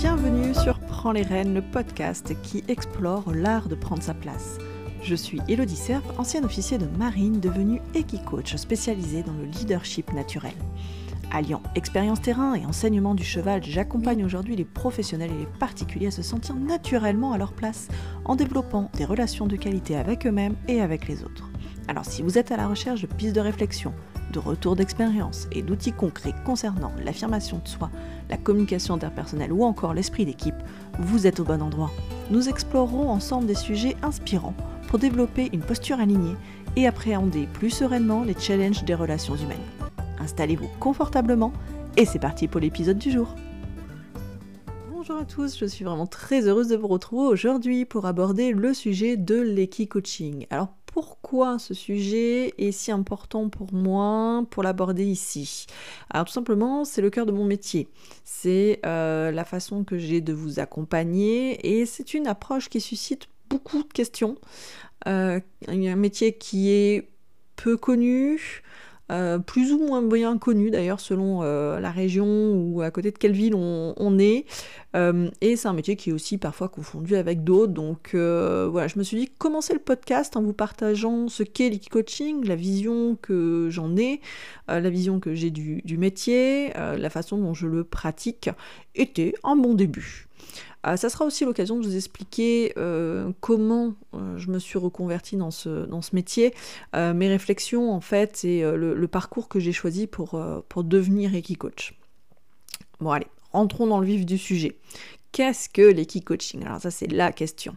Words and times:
Bienvenue 0.00 0.54
sur 0.54 0.78
Prends 0.78 1.12
les 1.12 1.20
rênes, 1.20 1.52
le 1.52 1.60
podcast 1.60 2.32
qui 2.42 2.64
explore 2.68 3.34
l'art 3.34 3.68
de 3.68 3.74
prendre 3.74 4.02
sa 4.02 4.14
place. 4.14 4.56
Je 5.02 5.14
suis 5.14 5.42
Elodie 5.46 5.76
Serp, 5.76 6.18
ancienne 6.18 6.46
officier 6.46 6.78
de 6.78 6.86
marine 6.86 7.38
devenue 7.38 7.82
Equi-Coach 7.94 8.56
spécialisée 8.56 9.22
dans 9.22 9.34
le 9.34 9.44
leadership 9.44 10.10
naturel. 10.14 10.54
Alliant 11.30 11.62
expérience 11.74 12.22
terrain 12.22 12.54
et 12.54 12.64
enseignement 12.64 13.14
du 13.14 13.24
cheval, 13.24 13.62
j'accompagne 13.62 14.24
aujourd'hui 14.24 14.56
les 14.56 14.64
professionnels 14.64 15.32
et 15.32 15.40
les 15.40 15.58
particuliers 15.58 16.06
à 16.06 16.12
se 16.12 16.22
sentir 16.22 16.54
naturellement 16.54 17.34
à 17.34 17.38
leur 17.38 17.52
place 17.52 17.88
en 18.24 18.36
développant 18.36 18.90
des 18.96 19.04
relations 19.04 19.46
de 19.46 19.56
qualité 19.56 19.98
avec 19.98 20.26
eux-mêmes 20.26 20.56
et 20.66 20.80
avec 20.80 21.08
les 21.08 21.24
autres. 21.24 21.50
Alors 21.88 22.06
si 22.06 22.22
vous 22.22 22.38
êtes 22.38 22.52
à 22.52 22.56
la 22.56 22.68
recherche 22.68 23.02
de 23.02 23.06
pistes 23.06 23.34
de 23.34 23.40
réflexion, 23.40 23.92
de 24.30 24.38
retours 24.38 24.76
d'expérience 24.76 25.48
et 25.52 25.62
d'outils 25.62 25.92
concrets 25.92 26.34
concernant 26.44 26.92
l'affirmation 27.04 27.60
de 27.62 27.68
soi, 27.68 27.90
la 28.28 28.36
communication 28.36 28.94
interpersonnelle 28.94 29.52
ou 29.52 29.64
encore 29.64 29.94
l'esprit 29.94 30.24
d'équipe, 30.24 30.54
vous 30.98 31.26
êtes 31.26 31.40
au 31.40 31.44
bon 31.44 31.62
endroit. 31.62 31.90
Nous 32.30 32.48
explorerons 32.48 33.10
ensemble 33.10 33.46
des 33.46 33.54
sujets 33.54 33.96
inspirants 34.02 34.54
pour 34.88 34.98
développer 34.98 35.50
une 35.52 35.60
posture 35.60 36.00
alignée 36.00 36.36
et 36.76 36.86
appréhender 36.86 37.48
plus 37.52 37.70
sereinement 37.70 38.24
les 38.24 38.38
challenges 38.38 38.84
des 38.84 38.94
relations 38.94 39.36
humaines. 39.36 39.58
Installez-vous 40.18 40.68
confortablement 40.78 41.52
et 41.96 42.04
c'est 42.04 42.18
parti 42.18 42.48
pour 42.48 42.60
l'épisode 42.60 42.98
du 42.98 43.10
jour. 43.10 43.34
Bonjour 44.90 45.16
à 45.16 45.24
tous, 45.24 45.58
je 45.58 45.64
suis 45.64 45.84
vraiment 45.84 46.06
très 46.06 46.46
heureuse 46.46 46.68
de 46.68 46.76
vous 46.76 46.86
retrouver 46.86 47.26
aujourd'hui 47.26 47.84
pour 47.84 48.06
aborder 48.06 48.52
le 48.52 48.74
sujet 48.74 49.16
de 49.16 49.40
l'équi-coaching. 49.40 50.46
Alors 50.50 50.68
pourquoi 51.00 51.58
ce 51.58 51.72
sujet 51.72 52.52
est 52.58 52.72
si 52.72 52.92
important 52.92 53.48
pour 53.48 53.72
moi 53.72 54.44
pour 54.50 54.62
l'aborder 54.62 55.06
ici? 55.06 55.64
Alors 56.10 56.26
tout 56.26 56.32
simplement, 56.32 56.84
c'est 56.84 57.00
le 57.00 57.08
cœur 57.08 57.24
de 57.24 57.32
mon 57.32 57.46
métier. 57.46 57.88
C'est 58.22 58.80
euh, 58.84 59.30
la 59.30 59.46
façon 59.46 59.82
que 59.82 59.96
j'ai 59.96 60.20
de 60.20 60.34
vous 60.34 60.60
accompagner 60.60 61.58
et 61.66 61.86
c'est 61.86 62.12
une 62.12 62.26
approche 62.26 62.68
qui 62.68 62.82
suscite 62.82 63.28
beaucoup 63.48 63.82
de 63.82 63.90
questions. 63.94 64.36
Euh, 65.08 65.40
un 65.68 65.96
métier 65.96 66.34
qui 66.34 66.70
est 66.70 67.08
peu 67.56 67.78
connu, 67.78 68.62
euh, 69.10 69.38
plus 69.38 69.72
ou 69.72 69.78
moins 69.78 70.02
bien 70.02 70.38
connu 70.38 70.70
d'ailleurs 70.70 71.00
selon 71.00 71.40
euh, 71.42 71.80
la 71.80 71.90
région 71.90 72.52
ou 72.52 72.80
à 72.80 72.90
côté 72.90 73.10
de 73.10 73.18
quelle 73.18 73.32
ville 73.32 73.54
on, 73.54 74.18
est. 74.18 74.44
Euh, 74.94 75.28
et 75.40 75.56
c'est 75.56 75.68
un 75.68 75.72
métier 75.72 75.96
qui 75.96 76.10
est 76.10 76.12
aussi 76.12 76.38
parfois 76.38 76.68
confondu 76.68 77.16
avec 77.16 77.42
d'autres. 77.42 77.72
Donc 77.72 78.10
voilà, 78.14 78.86
je 78.86 78.98
me 78.98 79.02
suis 79.02 79.16
dit 79.16 79.28
commencer 79.38 79.72
le 79.72 79.80
podcast 79.80 80.36
en 80.36 80.42
vous 80.42 80.52
partageant 80.52 81.28
ce 81.28 81.42
qu'est 81.42 81.70
l'e-coaching, 81.70 82.44
la 82.46 82.56
vision 82.56 83.16
que 83.20 83.68
j'en 83.70 83.96
ai, 83.96 84.20
la 84.68 84.90
vision 84.90 85.18
que 85.18 85.34
j'ai 85.34 85.50
du, 85.50 85.82
du, 85.82 85.98
métier, 85.98 86.72
la 86.74 87.10
façon 87.10 87.38
dont 87.38 87.54
je 87.54 87.66
le 87.66 87.84
pratique, 87.84 88.50
était 88.94 89.34
un 89.42 89.56
bon 89.56 89.74
début. 89.74 90.28
Euh, 90.86 90.96
ça 90.96 91.10
sera 91.10 91.24
aussi 91.24 91.44
l'occasion 91.44 91.78
de 91.78 91.84
vous 91.84 91.96
expliquer 91.96 92.72
euh, 92.76 93.32
comment 93.40 93.94
euh, 94.14 94.38
je 94.38 94.50
me 94.50 94.58
suis 94.58 94.78
reconvertie 94.78 95.36
dans 95.36 95.50
ce, 95.50 95.84
dans 95.86 96.02
ce 96.02 96.14
métier, 96.14 96.54
mes 96.94 97.28
réflexions 97.28 97.92
en 97.92 98.00
fait 98.00 98.44
et 98.44 98.62
le, 98.62 99.08
parcours 99.08 99.48
que 99.48 99.58
j'ai 99.58 99.72
choisi 99.72 100.06
pour, 100.06 100.40
pour 100.68 100.84
devenir 100.84 101.34
Equi-Coach. 101.34 101.94
Bon 103.00 103.10
allez, 103.10 103.26
rentrons 103.52 103.86
dans 103.86 104.00
le 104.00 104.06
vif 104.06 104.24
du 104.24 104.38
sujet. 104.38 104.76
Qu'est-ce 105.32 105.68
que 105.68 105.82
l'Equi-Coaching 105.82 106.64
Alors 106.64 106.80
ça 106.80 106.90
c'est 106.90 107.10
la 107.10 107.32
question. 107.32 107.76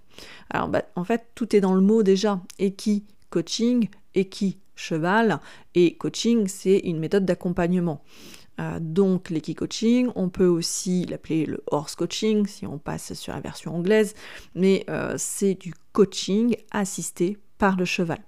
Alors 0.50 0.68
bah, 0.68 0.84
en 0.96 1.04
fait 1.04 1.28
tout 1.36 1.56
est 1.56 1.62
dans 1.62 1.74
le 1.74 1.82
mot 1.82 2.04
déjà. 2.04 2.42
Equi-Coaching, 2.60 3.90
Equi-cheval 4.16 5.40
et 5.76 5.96
coaching 5.96 6.48
c'est 6.48 6.80
une 6.80 7.00
méthode 7.00 7.26
d'accompagnement. 7.26 8.04
Euh, 8.60 8.78
donc 8.80 9.30
l'équi 9.30 9.56
coaching, 9.56 10.10
on 10.16 10.30
peut 10.30 10.48
aussi 10.48 11.06
l'appeler 11.06 11.46
le 11.46 11.64
horse 11.72 11.96
coaching 11.96 12.46
si 12.46 12.68
on 12.68 12.78
passe 12.78 13.14
sur 13.14 13.34
la 13.34 13.40
version 13.40 13.76
anglaise, 13.76 14.14
mais 14.56 14.86
euh, 14.90 15.16
c'est 15.18 15.56
du 15.56 15.74
coaching 15.92 16.56
assisté 16.72 17.38
par 17.58 17.78
le 17.78 17.86
cheval. 17.86 18.20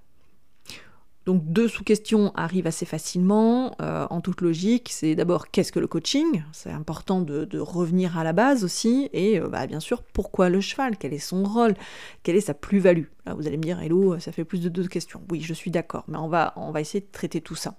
Donc 1.26 1.44
deux 1.44 1.68
sous-questions 1.68 2.32
arrivent 2.36 2.68
assez 2.68 2.86
facilement, 2.86 3.76
euh, 3.82 4.06
en 4.12 4.22
toute 4.22 4.42
logique. 4.42 4.90
C'est 4.92 5.16
d'abord 5.16 5.50
qu'est-ce 5.50 5.72
que 5.72 5.80
le 5.80 5.88
coaching? 5.88 6.44
C'est 6.52 6.70
important 6.70 7.20
de, 7.20 7.60
revenir 7.60 8.16
à 8.20 8.24
la 8.24 8.32
base 8.32 8.64
aussi. 8.64 9.10
Et 9.12 9.40
bah, 9.40 9.66
bien 9.66 9.80
sûr, 9.80 10.04
pourquoi 10.04 10.50
le 10.50 10.62
cheval? 10.62 10.98
Quel 10.98 11.14
est 11.14 11.18
son 11.18 11.44
rôle? 11.44 11.74
Quelle 12.22 12.36
est 12.36 12.42
sa 12.42 12.54
plus-value? 12.54 13.06
Là, 13.26 13.34
vous 13.34 13.48
allez 13.48 13.58
me 13.58 13.64
dire, 13.64 13.82
hello, 13.82 14.20
ça 14.20 14.32
fait 14.32 14.46
plus 14.46 14.62
de 14.62 14.70
deux 14.70 14.88
questions. 14.88 15.20
Oui, 15.32 15.42
je 15.42 15.56
suis 15.56 15.72
d'accord, 15.72 16.04
mais 16.08 16.20
on 16.20 16.28
va, 16.28 16.54
on 16.58 16.70
va 16.70 16.80
essayer 16.80 17.02
de 17.02 17.12
traiter 17.12 17.42
tout 17.42 17.56
ça. 17.56 17.76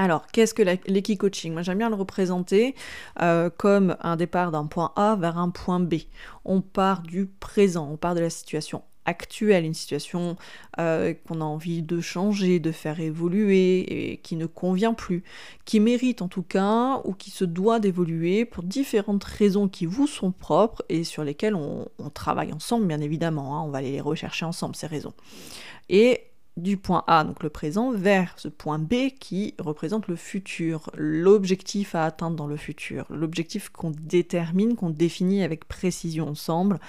Alors, 0.00 0.28
qu'est-ce 0.28 0.54
que 0.54 0.62
l'équi-coaching? 0.62 1.52
Moi, 1.52 1.62
j'aime 1.62 1.78
bien 1.78 1.88
le 1.88 1.96
représenter 1.96 2.76
euh, 3.20 3.50
comme 3.50 3.96
un 4.00 4.14
départ 4.14 4.52
d'un 4.52 4.66
point 4.66 4.92
A 4.94 5.16
vers 5.16 5.38
un 5.38 5.50
point 5.50 5.80
B. 5.80 5.94
On 6.44 6.60
part 6.60 7.02
du 7.02 7.26
présent, 7.26 7.88
on 7.90 7.96
part 7.96 8.14
de 8.14 8.20
la 8.20 8.30
situation 8.30 8.84
actuelle, 9.06 9.64
une 9.64 9.74
situation 9.74 10.36
euh, 10.78 11.14
qu'on 11.26 11.40
a 11.40 11.44
envie 11.44 11.82
de 11.82 12.00
changer, 12.00 12.60
de 12.60 12.70
faire 12.70 13.00
évoluer, 13.00 14.12
et 14.12 14.16
qui 14.18 14.36
ne 14.36 14.46
convient 14.46 14.94
plus, 14.94 15.24
qui 15.64 15.80
mérite 15.80 16.22
en 16.22 16.28
tout 16.28 16.42
cas, 16.42 17.00
ou 17.04 17.12
qui 17.12 17.30
se 17.30 17.44
doit 17.44 17.80
d'évoluer 17.80 18.44
pour 18.44 18.62
différentes 18.62 19.24
raisons 19.24 19.66
qui 19.66 19.84
vous 19.84 20.06
sont 20.06 20.30
propres 20.30 20.84
et 20.88 21.02
sur 21.02 21.24
lesquelles 21.24 21.56
on, 21.56 21.88
travaille 22.14 22.52
ensemble, 22.52 22.86
bien 22.86 23.00
évidemment. 23.00 23.56
Hein. 23.56 23.64
on 23.66 23.70
va 23.70 23.78
aller 23.78 23.92
les 23.92 24.00
rechercher 24.00 24.44
ensemble, 24.44 24.76
ces 24.76 24.86
raisons. 24.86 25.14
Du 26.58 26.76
point 26.76 27.04
A, 27.06 27.24
donc 27.24 27.42
le 27.42 27.50
présent, 27.50 27.92
vers 27.92 28.34
ce 28.36 28.48
point 28.48 28.78
B 28.78 29.10
qui 29.18 29.54
représente 29.58 30.08
le 30.08 30.16
futur, 30.16 30.90
l'objectif 30.96 31.94
à 31.94 32.04
atteindre 32.04 32.36
dans 32.36 32.46
le 32.46 32.56
futur, 32.56 33.06
l'objectif 33.10 33.68
qu'on 33.70 33.92
détermine, 33.92 34.74
qu'on 34.74 34.90
définit 34.90 35.42
avec 35.44 35.66
précision 35.66 36.28
ensemble, 36.28 36.80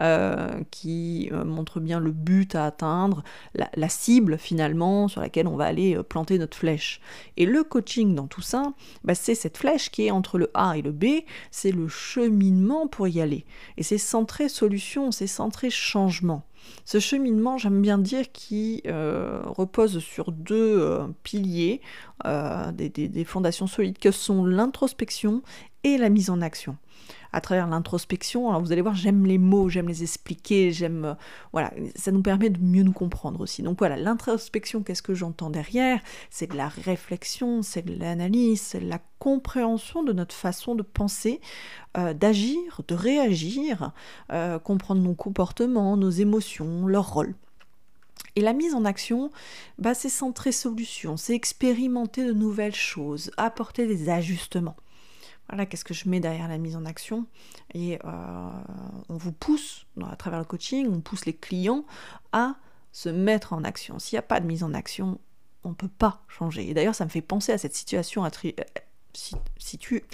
euh, 0.00 0.50
qui 0.70 1.28
euh, 1.32 1.44
montre 1.44 1.78
bien 1.78 2.00
le 2.00 2.10
but 2.10 2.54
à 2.56 2.66
atteindre, 2.66 3.22
la, 3.54 3.88
cible 3.88 4.38
finalement 4.38 5.06
sur 5.06 5.20
laquelle 5.20 5.46
on 5.46 5.56
va 5.56 5.66
aller 5.66 5.96
euh, 5.96 6.02
planter 6.02 6.38
notre 6.38 6.56
flèche. 6.56 7.00
Et 7.36 7.46
le 7.46 7.62
coaching 7.62 8.14
dans 8.14 8.26
tout 8.26 8.40
ça, 8.40 8.72
bah, 9.04 9.14
c'est 9.14 9.36
cette 9.36 9.58
flèche 9.58 9.90
qui 9.90 10.06
est 10.06 10.10
entre 10.10 10.38
le 10.38 10.50
A 10.54 10.76
et 10.76 10.82
le 10.82 10.90
B, 10.90 11.22
c'est 11.50 11.72
le 11.72 11.86
cheminement 11.86 12.88
pour 12.88 13.06
y 13.06 13.20
aller. 13.20 13.44
Et 13.76 13.84
c'est 13.84 13.98
centré 13.98 14.48
solution, 14.48 15.12
c'est 15.12 15.28
centré 15.28 15.70
changement. 15.70 16.42
Ce 16.84 16.98
cheminement, 16.98 17.58
j'aime 17.58 17.80
bien 17.80 17.98
dire, 17.98 18.32
qui 18.32 18.82
euh, 18.86 19.40
repose 19.44 19.98
sur 20.00 20.32
deux 20.32 20.80
euh, 20.80 21.06
piliers, 21.22 21.80
euh, 22.26 22.72
des, 22.72 23.24
fondations 23.24 23.66
solides, 23.66 23.98
que 23.98 24.10
sont 24.10 24.44
l'introspection 24.44 25.42
et 25.84 25.96
la 25.96 26.08
mise 26.08 26.30
en 26.30 26.40
action 26.40 26.76
à 27.32 27.40
travers 27.40 27.66
l'introspection. 27.66 28.48
Alors 28.48 28.60
vous 28.60 28.72
allez 28.72 28.82
voir, 28.82 28.94
j'aime 28.94 29.26
les 29.26 29.38
mots, 29.38 29.68
j'aime 29.68 29.88
les 29.88 30.02
expliquer, 30.02 30.72
j'aime 30.72 31.04
euh, 31.04 31.14
voilà, 31.52 31.72
ça 31.94 32.12
nous 32.12 32.22
permet 32.22 32.50
de 32.50 32.60
mieux 32.60 32.82
nous 32.82 32.92
comprendre 32.92 33.40
aussi. 33.40 33.62
Donc 33.62 33.78
voilà, 33.78 33.96
l'introspection, 33.96 34.82
qu'est-ce 34.82 35.02
que 35.02 35.14
j'entends 35.14 35.50
derrière? 35.50 36.00
C'est 36.30 36.50
de 36.50 36.56
la 36.56 36.68
réflexion, 36.68 37.62
c'est 37.62 37.82
de 37.82 37.98
l'analyse, 37.98 38.60
c'est 38.60 38.80
de 38.80 38.88
la 38.88 39.00
compréhension 39.18 40.02
de 40.02 40.12
notre 40.12 40.34
façon 40.34 40.74
de 40.74 40.82
penser, 40.82 41.40
euh, 41.96 42.12
d'agir, 42.14 42.80
de 42.88 42.94
réagir, 42.94 43.92
euh, 44.32 44.58
comprendre 44.58 45.00
nos 45.00 45.14
comportements, 45.14 45.96
nos 45.96 46.10
émotions, 46.10 46.86
leur 46.86 47.12
rôle. 47.12 47.34
Et 48.34 48.40
la 48.40 48.52
mise 48.52 48.74
en 48.74 48.84
action, 48.84 49.30
bah, 49.78 49.94
c'est 49.94 50.08
centrer 50.08 50.52
solution, 50.52 51.16
c'est 51.16 51.34
expérimenter 51.34 52.24
de 52.24 52.32
nouvelles 52.32 52.74
choses, 52.74 53.30
apporter 53.36 53.86
des 53.86 54.08
ajustements 54.08 54.76
voilà, 55.52 55.66
qu'est-ce 55.66 55.84
que 55.84 55.92
je 55.92 56.08
mets 56.08 56.18
derrière 56.18 56.48
la 56.48 56.56
mise 56.56 56.76
en 56.76 56.86
action 56.86 57.26
Et 57.74 57.98
euh, 58.06 58.50
on 59.10 59.18
vous 59.18 59.32
pousse, 59.32 59.84
à 60.02 60.16
travers 60.16 60.38
le 60.38 60.46
coaching, 60.46 60.88
on 60.90 61.02
pousse 61.02 61.26
les 61.26 61.34
clients 61.34 61.84
à 62.32 62.54
se 62.90 63.10
mettre 63.10 63.52
en 63.52 63.62
action. 63.62 63.98
S'il 63.98 64.16
n'y 64.16 64.20
a 64.20 64.22
pas 64.22 64.40
de 64.40 64.46
mise 64.46 64.62
en 64.62 64.72
action, 64.72 65.20
on 65.62 65.68
ne 65.70 65.74
peut 65.74 65.88
pas 65.88 66.22
changer. 66.26 66.70
Et 66.70 66.72
d'ailleurs, 66.72 66.94
ça 66.94 67.04
me 67.04 67.10
fait 67.10 67.20
penser 67.20 67.52
à 67.52 67.58
cette 67.58 67.76
situation 67.76 68.24
attribuée... 68.24 68.56
Euh, 68.60 68.80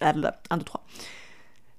1, 0.01 0.13
2, 0.15 0.65
3. 0.65 0.85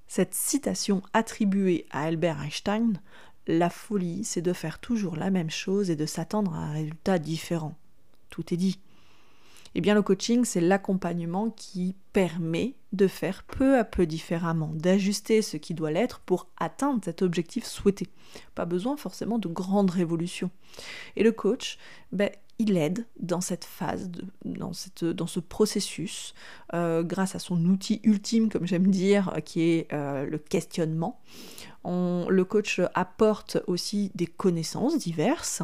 Cette 0.08 0.32
citation 0.32 1.02
attribuée 1.12 1.84
à 1.90 2.04
Albert 2.04 2.40
Einstein, 2.40 2.98
la 3.46 3.68
folie, 3.68 4.24
c'est 4.24 4.40
de 4.40 4.54
faire 4.54 4.78
toujours 4.78 5.16
la 5.16 5.28
même 5.28 5.50
chose 5.50 5.90
et 5.90 5.96
de 5.96 6.06
s'attendre 6.06 6.54
à 6.54 6.60
un 6.60 6.72
résultat 6.72 7.18
différent. 7.18 7.76
Tout 8.30 8.54
est 8.54 8.56
dit. 8.56 8.80
Eh 9.74 9.80
bien, 9.80 9.94
le 9.94 10.02
coaching, 10.02 10.44
c'est 10.44 10.60
l'accompagnement 10.60 11.50
qui 11.50 11.94
permet 12.12 12.74
de 12.92 13.06
faire 13.06 13.44
peu 13.44 13.78
à 13.78 13.84
peu 13.84 14.04
différemment, 14.04 14.70
d'ajuster 14.74 15.42
ce 15.42 15.56
qui 15.56 15.74
doit 15.74 15.92
l'être 15.92 16.20
pour 16.20 16.48
atteindre 16.58 17.00
cet 17.04 17.22
objectif 17.22 17.64
souhaité. 17.64 18.08
Pas 18.54 18.64
besoin 18.64 18.96
forcément 18.96 19.38
de 19.38 19.48
grandes 19.48 19.90
révolutions. 19.90 20.50
Et 21.14 21.22
le 21.22 21.30
coach, 21.30 21.78
ben, 22.10 22.30
il 22.58 22.76
aide 22.76 23.06
dans 23.18 23.40
cette 23.40 23.64
phase, 23.64 24.10
dans, 24.44 24.72
ce 24.72 25.40
processus, 25.40 26.34
euh, 26.74 27.02
grâce 27.02 27.34
à 27.34 27.38
son 27.38 27.64
outil 27.64 28.00
ultime, 28.04 28.50
comme 28.50 28.66
j'aime 28.66 28.88
dire, 28.88 29.32
qui 29.44 29.62
est 29.62 29.92
euh, 29.92 30.26
le 30.26 30.38
questionnement. 30.38 31.20
Le 31.84 32.42
coach 32.44 32.80
apporte 32.94 33.58
aussi 33.66 34.10
des 34.14 34.26
connaissances 34.26 34.98
diverses, 34.98 35.62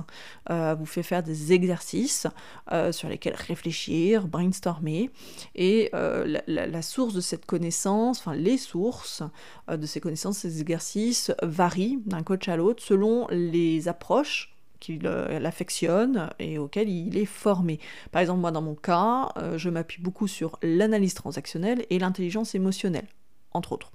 euh, 0.51 0.75
vous 0.75 0.87
fait 0.87 1.03
faire 1.03 1.23
des 1.23 1.53
exercices 1.53 2.27
euh, 2.73 2.93
sur 2.93 3.09
lesquels 3.09 3.35
réfléchir, 3.35 4.27
brainstormer, 4.27 5.11
et 5.55 5.91
euh, 5.95 6.39
la, 6.47 6.83
source 6.83 7.15
de 7.15 7.21
cette 7.21 7.47
connaissance, 7.47 8.21
enfin 8.21 8.35
les 8.35 8.59
sources 8.59 9.23
de 9.69 9.87
ces 9.87 10.01
connaissances, 10.01 10.39
ces 10.39 10.61
exercices 10.61 11.33
varient 11.43 11.99
d'un 12.07 12.23
coach 12.23 12.49
à 12.49 12.57
l'autre 12.57 12.83
selon 12.83 13.27
les 13.31 13.89
approches 13.89 14.55
qu'il 14.79 15.07
affectionne 15.07 16.31
et 16.39 16.59
auxquelles 16.59 16.91
il 16.91 17.17
est 17.17 17.25
formé. 17.25 17.81
Par 18.13 18.21
exemple, 18.21 18.41
moi 18.41 18.53
dans 18.53 18.63
mon 18.63 18.75
cas, 18.75 19.33
je 19.57 19.71
m'appuie 19.71 20.03
beaucoup 20.03 20.29
sur 20.29 20.59
l'analyse 20.63 21.15
transactionnelle 21.15 21.87
et 21.91 21.99
l'intelligence 21.99 22.55
émotionnelle, 22.55 23.09
entre 23.53 23.73
autres. 23.73 23.91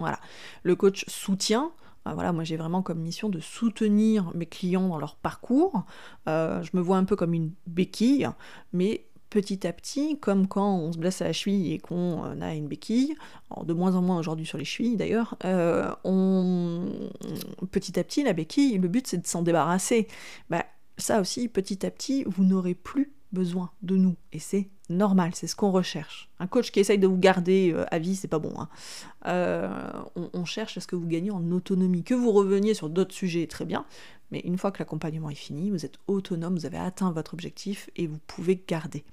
Voilà. 0.00 0.18
Le 0.62 0.74
coach 0.74 1.04
soutient. 1.08 1.72
Euh, 2.08 2.14
voilà, 2.14 2.32
moi 2.32 2.44
j'ai 2.44 2.56
vraiment 2.56 2.82
comme 2.82 2.98
mission 2.98 3.28
de 3.28 3.40
soutenir 3.40 4.32
mes 4.34 4.46
clients 4.46 4.88
dans 4.88 4.98
leur 4.98 5.16
parcours. 5.16 5.84
Euh, 6.28 6.62
je 6.62 6.70
me 6.74 6.80
vois 6.80 6.96
un 6.96 7.04
peu 7.04 7.16
comme 7.16 7.34
une 7.34 7.52
béquille, 7.66 8.28
mais 8.72 9.06
petit 9.28 9.66
à 9.66 9.72
petit, 9.72 10.18
comme 10.18 10.48
quand 10.48 10.76
on 10.76 10.92
se 10.92 10.98
blesse 10.98 11.20
à 11.22 11.26
la 11.26 11.32
cheville 11.32 11.72
et 11.72 11.78
qu'on 11.78 12.24
euh, 12.24 12.40
a 12.40 12.54
une 12.54 12.66
béquille, 12.66 13.14
de 13.64 13.72
moins 13.72 13.94
en 13.94 14.02
moins 14.02 14.18
aujourd'hui 14.18 14.46
sur 14.46 14.58
les 14.58 14.64
chevilles 14.64 14.96
d'ailleurs, 14.96 15.36
on... 16.04 16.88
petit 17.70 17.98
à 17.98 18.04
petit 18.04 18.24
la 18.24 18.32
béquille, 18.32 18.78
le 18.78 18.88
but 18.88 19.06
c'est 19.06 19.18
de 19.18 19.26
s'en 19.26 19.42
débarrasser. 19.42 20.08
Bah, 20.48 20.64
ça 20.96 21.20
aussi, 21.20 21.48
petit 21.48 21.84
à 21.86 21.90
petit, 21.90 22.24
vous 22.24 22.44
n'aurez 22.44 22.74
plus 22.74 23.12
besoin 23.32 23.70
de 23.82 23.96
nous, 23.96 24.16
et 24.32 24.38
c'est 24.38 24.68
normal, 24.88 25.32
c'est 25.34 25.46
ce 25.46 25.56
qu'on 25.56 25.70
recherche. 25.70 26.28
Un 26.40 26.46
coach 26.46 26.70
qui 26.70 26.80
essaye 26.80 26.98
de 26.98 27.06
vous 27.06 27.18
garder 27.18 27.72
euh, 27.72 27.84
à 27.90 27.98
vie, 27.98 28.16
c'est 28.16 28.28
pas 28.28 28.38
bon. 28.38 28.52
Hein. 28.58 28.68
Euh, 29.26 29.68
on, 30.32 30.44
cherche 30.44 30.76
à 30.76 30.80
ce 30.80 30.86
que 30.86 30.96
vous 30.96 31.06
gagnez 31.06 31.30
en 31.30 31.50
autonomie, 31.52 32.02
que 32.02 32.14
vous 32.14 32.32
reveniez 32.32 32.74
sur 32.74 32.88
d'autres 32.88 33.14
sujets, 33.14 33.46
très 33.46 33.64
bien, 33.64 33.86
mais 34.30 34.40
une 34.40 34.58
fois 34.58 34.72
que 34.72 34.78
l'accompagnement 34.78 35.30
est 35.30 35.34
fini, 35.34 35.70
vous 35.70 35.84
êtes 35.84 35.98
autonome, 36.06 36.54
vous 36.54 36.66
avez 36.66 36.78
atteint 36.78 37.12
votre 37.12 37.34
objectif 37.34 37.90
et 37.96 38.06
vous 38.06 38.18
pouvez 38.26 38.62
garder. 38.66 39.04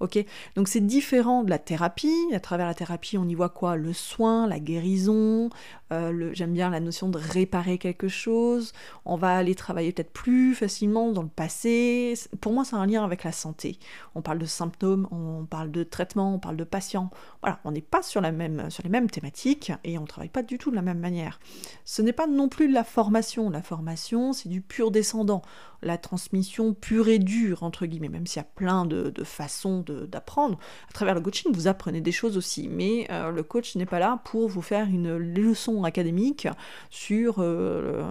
Donc 0.00 0.68
c'est 0.68 0.80
différent 0.80 1.42
de 1.42 1.50
la 1.50 1.58
thérapie. 1.58 2.14
À 2.32 2.40
travers 2.40 2.66
la 2.66 2.74
thérapie, 2.74 3.18
on 3.18 3.28
y 3.28 3.34
voit 3.34 3.48
quoi? 3.48 3.76
Le 3.76 3.92
soin, 3.92 4.46
la 4.46 4.60
guérison. 4.60 5.50
Euh, 5.92 6.30
j'aime 6.34 6.52
bien 6.52 6.70
la 6.70 6.80
notion 6.80 7.08
de 7.08 7.18
réparer 7.18 7.78
quelque 7.78 8.08
chose. 8.08 8.72
On 9.04 9.16
va 9.16 9.36
aller 9.36 9.54
travailler 9.54 9.92
peut-être 9.92 10.12
plus 10.12 10.54
facilement 10.54 11.12
dans 11.12 11.22
le 11.22 11.28
passé. 11.28 12.14
Pour 12.40 12.52
moi, 12.52 12.64
c'est 12.64 12.76
un 12.76 12.86
lien 12.86 13.04
avec 13.04 13.24
la 13.24 13.32
santé. 13.32 13.78
On 14.14 14.22
parle 14.22 14.38
de 14.38 14.46
symptômes, 14.46 15.08
on 15.10 15.46
parle 15.46 15.70
de 15.70 15.82
traitement, 15.82 16.34
on 16.34 16.38
parle 16.38 16.56
de 16.56 16.64
patients. 16.64 17.10
Voilà, 17.42 17.58
on 17.64 17.72
n'est 17.72 17.80
pas 17.80 18.02
sur, 18.02 18.22
sur 18.68 18.82
les 18.82 18.90
mêmes 18.90 19.10
thématiques 19.10 19.72
et 19.84 19.98
on 19.98 20.02
ne 20.02 20.06
travaille 20.06 20.28
pas 20.28 20.42
du 20.42 20.58
tout 20.58 20.70
de 20.70 20.76
la 20.76 20.82
même 20.82 20.98
manière. 20.98 21.40
Ce 21.84 22.02
n'est 22.02 22.12
pas 22.12 22.26
non 22.26 22.48
plus 22.48 22.68
de 22.68 22.74
la 22.74 22.84
formation. 22.84 23.50
La 23.50 23.62
formation, 23.62 24.32
c'est 24.32 24.48
du 24.48 24.60
pur 24.60 24.90
descendant 24.90 25.42
la 25.82 25.98
transmission 25.98 26.74
pure 26.74 27.08
et 27.08 27.18
dure, 27.18 27.62
entre 27.62 27.86
guillemets, 27.86 28.08
même 28.08 28.26
s'il 28.26 28.40
y 28.40 28.44
a 28.44 28.48
plein 28.54 28.84
de, 28.84 29.12
façons 29.24 29.84
d'apprendre. 29.86 30.58
À 30.88 30.92
travers 30.92 31.14
le 31.14 31.20
coaching, 31.20 31.52
vous 31.52 31.68
apprenez 31.68 32.00
des 32.00 32.12
choses 32.12 32.36
aussi, 32.36 32.68
mais 32.68 33.06
euh, 33.10 33.30
le 33.30 33.42
coach 33.42 33.76
n'est 33.76 33.86
pas 33.86 33.98
là 33.98 34.20
pour 34.24 34.48
vous 34.48 34.62
faire 34.62 34.86
une 34.86 35.16
leçon 35.16 35.84
académique 35.84 36.48
sur 36.90 37.36
euh, 37.38 38.04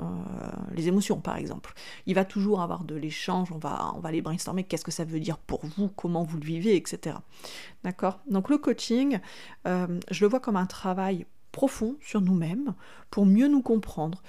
les 0.74 0.88
émotions, 0.88 1.20
par 1.20 1.38
exemple. 1.38 1.74
Il 2.06 2.16
va 2.16 2.26
toujours 2.26 2.62
avoir 2.62 2.84
de 2.84 2.96
l'échange, 2.96 3.52
on 3.52 3.58
va, 3.58 3.94
on 3.96 4.00
va 4.00 4.10
aller 4.10 4.22
brainstormer 4.22 4.64
qu'est-ce 4.64 4.86
que 4.86 4.92
ça 4.92 5.06
veut 5.06 5.20
dire 5.20 5.38
pour 5.38 5.66
vous, 5.66 5.90
comment 5.90 6.24
vous 6.24 6.38
le 6.38 6.46
vivez, 6.46 6.76
etc. 6.76 7.18
D'accord? 7.84 8.20
Donc 8.30 8.50
le 8.50 8.58
coaching, 8.58 9.20
euh, 9.68 10.00
je 10.12 10.24
le 10.24 10.30
vois 10.30 10.40
comme 10.40 10.58
un 10.58 10.66
travail 10.66 11.26
profond 11.52 11.96
sur 12.02 12.22
nous-mêmes 12.22 12.76
pour 13.10 13.26
mieux 13.26 13.48
nous 13.48 13.62
comprendre, 13.62 14.22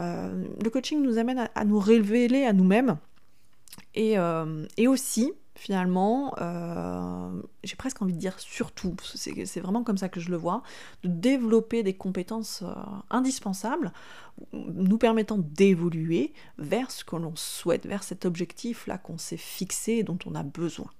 euh, 0.00 0.44
le 0.62 0.70
coaching 0.70 1.02
nous 1.02 1.18
amène 1.18 1.48
à, 1.54 1.64
nous 1.64 1.78
révéler 1.78 2.44
à 2.44 2.52
nous-mêmes 2.52 2.96
et, 3.94 4.18
euh, 4.18 4.66
aussi 4.86 5.32
finalement, 5.56 6.34
euh, 6.40 7.42
j'ai 7.64 7.76
presque 7.76 8.00
envie 8.00 8.14
de 8.14 8.18
dire 8.18 8.38
surtout, 8.40 8.96
c'est 9.02 9.60
vraiment 9.60 9.84
comme 9.84 9.98
ça 9.98 10.08
que 10.08 10.18
je 10.18 10.30
le 10.30 10.38
vois, 10.38 10.62
de 11.02 11.08
développer 11.08 11.82
des 11.82 11.92
compétences 11.92 12.64
indispensables, 13.10 13.92
nous 14.54 14.96
permettant 14.96 15.36
d'évoluer 15.36 16.32
vers 16.56 16.90
ce 16.90 17.04
que 17.04 17.16
l'on 17.16 17.36
souhaite, 17.36 17.84
vers 17.84 18.04
cet 18.04 18.24
objectif-là 18.24 18.96
qu'on 18.96 19.18
s'est 19.18 19.36
fixé 19.36 19.92
et 19.96 20.02
dont 20.02 20.18
on 20.24 20.34
a 20.34 20.42
besoin. 20.42 20.90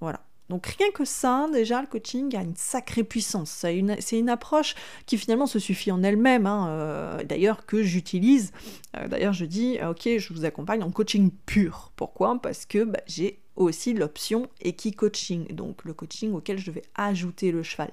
Voilà. 0.00 0.24
Donc 0.48 0.66
rien 0.66 0.90
que 0.92 1.04
ça, 1.04 1.48
déjà, 1.52 1.80
le 1.80 1.88
coaching 1.88 2.34
a 2.36 2.42
une 2.42 2.54
sacrée 2.54 3.02
puissance. 3.02 3.50
C'est 3.50 3.78
une, 4.18 4.28
approche 4.28 4.74
qui 5.06 5.18
finalement 5.18 5.46
se 5.46 5.58
suffit 5.58 5.90
en 5.90 6.02
elle-même, 6.02 6.46
hein, 6.46 6.68
euh, 6.68 7.24
d'ailleurs 7.24 7.66
que 7.66 7.82
j'utilise. 7.82 8.52
Euh, 8.96 9.08
d'ailleurs, 9.08 9.32
je 9.32 9.44
dis, 9.44 9.78
euh, 9.80 9.90
ok, 9.90 10.08
je 10.18 10.32
vous 10.32 10.44
accompagne 10.44 10.82
en 10.82 10.90
coaching 10.90 11.30
pur. 11.46 11.92
Pourquoi? 11.96 12.40
Parce 12.40 12.64
que 12.66 12.84
bah, 12.84 13.00
j'ai 13.06 13.40
aussi 13.56 13.92
l'option 13.92 14.48
Eki-coaching, 14.64 15.54
donc 15.54 15.84
le 15.84 15.94
coaching 15.94 16.32
auquel 16.32 16.58
je 16.58 16.70
vais 16.70 16.82
ajouter 16.94 17.50
le 17.50 17.62
cheval. 17.62 17.92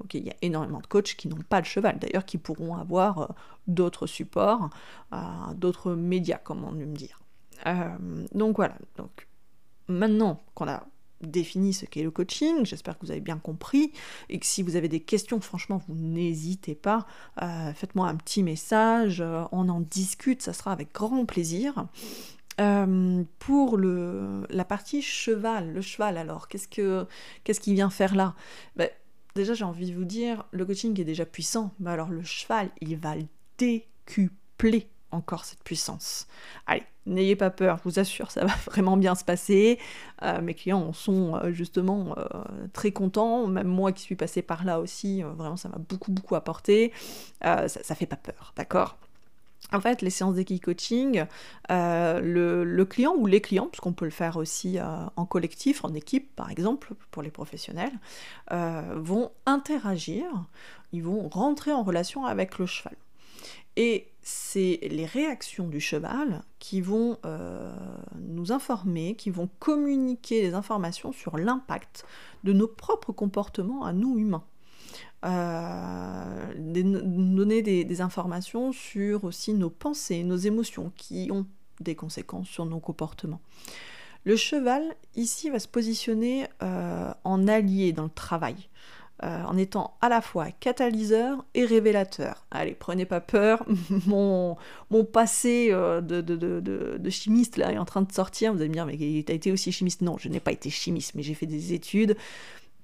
Ok, 0.00 0.14
il 0.14 0.26
y 0.26 0.30
a 0.30 0.36
énormément 0.42 0.80
de 0.80 0.86
coachs 0.86 1.14
qui 1.14 1.28
n'ont 1.28 1.42
pas 1.48 1.58
le 1.58 1.66
cheval, 1.66 1.98
d'ailleurs 1.98 2.24
qui 2.24 2.38
pourront 2.38 2.76
avoir 2.76 3.34
d'autres 3.66 4.06
supports, 4.06 4.70
d'autres 5.54 5.92
médias, 5.92 6.38
comme 6.38 6.64
on 6.64 6.72
me 6.72 6.86
dire. 6.86 7.20
donc 8.32 8.56
voilà, 8.56 8.76
donc 8.96 9.28
maintenant 9.88 10.42
qu'on 10.54 10.68
a 10.68 10.86
défini 11.20 11.72
ce 11.72 11.86
qu'est 11.86 12.02
le 12.02 12.10
coaching. 12.10 12.64
J'espère 12.64 12.98
que 12.98 13.06
vous 13.06 13.10
avez 13.10 13.20
bien 13.20 13.38
compris 13.38 13.92
et 14.28 14.38
que 14.38 14.46
si 14.46 14.62
vous 14.62 14.76
avez 14.76 14.88
des 14.88 15.00
questions, 15.00 15.40
franchement, 15.40 15.82
vous 15.88 15.94
n'hésitez 15.94 16.74
pas. 16.74 17.06
Euh, 17.42 17.72
faites-moi 17.72 18.08
un 18.08 18.16
petit 18.16 18.42
message, 18.42 19.20
euh, 19.20 19.44
on 19.52 19.68
en 19.68 19.80
discute, 19.80 20.42
ça 20.42 20.52
sera 20.52 20.72
avec 20.72 20.92
grand 20.92 21.24
plaisir. 21.24 21.86
Euh, 22.60 23.22
pour 23.38 23.76
le, 23.78 24.46
la 24.50 24.64
partie 24.64 25.00
cheval, 25.00 25.72
le 25.72 25.80
cheval 25.80 26.18
alors, 26.18 26.48
qu'est-ce, 26.48 26.68
que, 26.68 27.06
qu'est-ce 27.44 27.60
qu'il 27.60 27.74
vient 27.74 27.90
faire 27.90 28.14
là? 28.14 28.34
Ben, 28.76 28.90
Déjà, 29.36 29.54
j'ai 29.54 29.64
envie 29.64 29.90
de 29.90 29.96
vous 29.96 30.04
dire, 30.04 30.44
le 30.50 30.64
coaching 30.64 30.98
est 31.00 31.04
déjà 31.04 31.24
puissant, 31.24 31.72
mais 31.78 31.90
alors 31.90 32.08
le 32.08 32.24
cheval, 32.24 32.70
il 32.80 32.96
va 32.96 33.14
le 33.14 33.26
décupler 33.58 34.88
encore 35.12 35.44
cette 35.44 35.62
puissance. 35.62 36.26
Allez, 36.66 36.84
n'ayez 37.06 37.36
pas 37.36 37.50
peur, 37.50 37.78
je 37.78 37.84
vous 37.84 37.98
assure, 37.98 38.30
ça 38.30 38.44
va 38.44 38.54
vraiment 38.66 38.96
bien 38.96 39.14
se 39.14 39.24
passer. 39.24 39.78
Euh, 40.22 40.40
mes 40.40 40.54
clients 40.54 40.80
en 40.80 40.92
sont 40.92 41.36
euh, 41.36 41.52
justement 41.52 42.14
euh, 42.18 42.24
très 42.72 42.92
contents, 42.92 43.46
même 43.46 43.68
moi 43.68 43.92
qui 43.92 44.02
suis 44.02 44.16
passée 44.16 44.42
par 44.42 44.64
là 44.64 44.80
aussi, 44.80 45.22
vraiment 45.22 45.56
ça 45.56 45.68
m'a 45.68 45.78
beaucoup 45.78 46.12
beaucoup 46.12 46.34
apporté. 46.34 46.92
ça, 47.42 47.68
ça 47.68 47.94
fait 47.94 48.06
pas 48.06 48.16
peur, 48.16 48.52
d'accord? 48.56 48.96
En 49.72 49.80
fait, 49.80 50.02
les 50.02 50.10
séances 50.10 50.34
d'équipe-coaching, 50.34 51.26
le, 51.68 52.64
le, 52.64 52.84
client 52.86 53.14
ou 53.16 53.26
les 53.26 53.40
clients, 53.40 53.66
puisqu'on 53.66 53.92
peut 53.92 54.06
le 54.06 54.10
faire 54.10 54.36
aussi 54.36 54.78
en 54.80 55.26
collectif, 55.26 55.84
en 55.84 55.94
équipe 55.94 56.34
par 56.34 56.50
exemple, 56.50 56.94
pour 57.12 57.22
les 57.22 57.30
professionnels, 57.30 57.92
vont 58.50 59.30
interagir, 59.46 60.24
ils 60.92 61.04
vont 61.04 61.28
rentrer 61.28 61.72
en 61.72 61.84
relation 61.84 62.24
avec 62.24 62.58
le 62.58 62.66
cheval. 62.66 62.96
Et 63.76 64.09
c'est 64.22 64.80
les 64.82 65.06
réactions 65.06 65.68
du 65.68 65.80
cheval 65.80 66.42
qui 66.58 66.80
vont 66.80 67.18
euh, 67.24 67.74
nous 68.18 68.52
informer, 68.52 69.14
qui 69.14 69.30
vont 69.30 69.48
communiquer 69.58 70.42
des 70.42 70.54
informations 70.54 71.12
sur 71.12 71.38
l'impact 71.38 72.04
de 72.44 72.52
nos 72.52 72.68
propres 72.68 73.12
comportements 73.12 73.84
à 73.84 73.92
nous 73.92 74.18
humains. 74.18 74.44
Euh, 75.24 76.54
donner 76.56 77.62
des, 77.62 78.00
informations 78.00 78.72
sur 78.72 79.24
aussi 79.24 79.52
nos 79.52 79.68
pensées, 79.70 80.24
nos 80.24 80.36
émotions 80.36 80.92
qui 80.96 81.28
ont 81.30 81.46
des 81.80 81.94
conséquences 81.94 82.48
sur 82.48 82.66
nos 82.66 82.80
comportements. 82.80 83.40
Le 84.24 84.36
cheval, 84.36 84.82
ici, 85.16 85.50
va 85.50 85.58
se 85.58 85.68
positionner 85.68 86.46
euh, 86.62 87.12
en 87.24 87.48
allié 87.48 87.92
dans 87.92 88.04
le 88.04 88.10
travail. 88.10 88.56
Euh, 89.22 89.42
en 89.44 89.58
étant 89.58 89.98
à 90.00 90.08
la 90.08 90.22
fois 90.22 90.46
catalyseur 90.60 91.44
et 91.52 91.66
révélateur. 91.66 92.46
Allez, 92.50 92.72
prenez 92.72 93.04
pas 93.04 93.20
peur, 93.20 93.66
mon, 94.06 94.56
mon 94.88 95.04
passé 95.04 95.68
euh, 95.72 96.00
de, 96.00 96.22
de, 96.22 96.36
de, 96.38 97.10
chimiste 97.10 97.58
là 97.58 97.70
est 97.70 97.76
en 97.76 97.84
train 97.84 98.00
de 98.00 98.10
sortir. 98.10 98.54
Vous 98.54 98.60
allez 98.60 98.70
me 98.70 98.74
dire, 98.74 98.86
mais 98.86 98.96
t'as 99.22 99.34
été 99.34 99.52
aussi 99.52 99.72
chimiste? 99.72 100.00
Non, 100.00 100.16
je 100.16 100.30
n'ai 100.30 100.40
pas 100.40 100.52
été 100.52 100.70
chimiste, 100.70 101.14
mais 101.16 101.22
j'ai 101.22 101.34
fait 101.34 101.44
des 101.44 101.74
études 101.74 102.16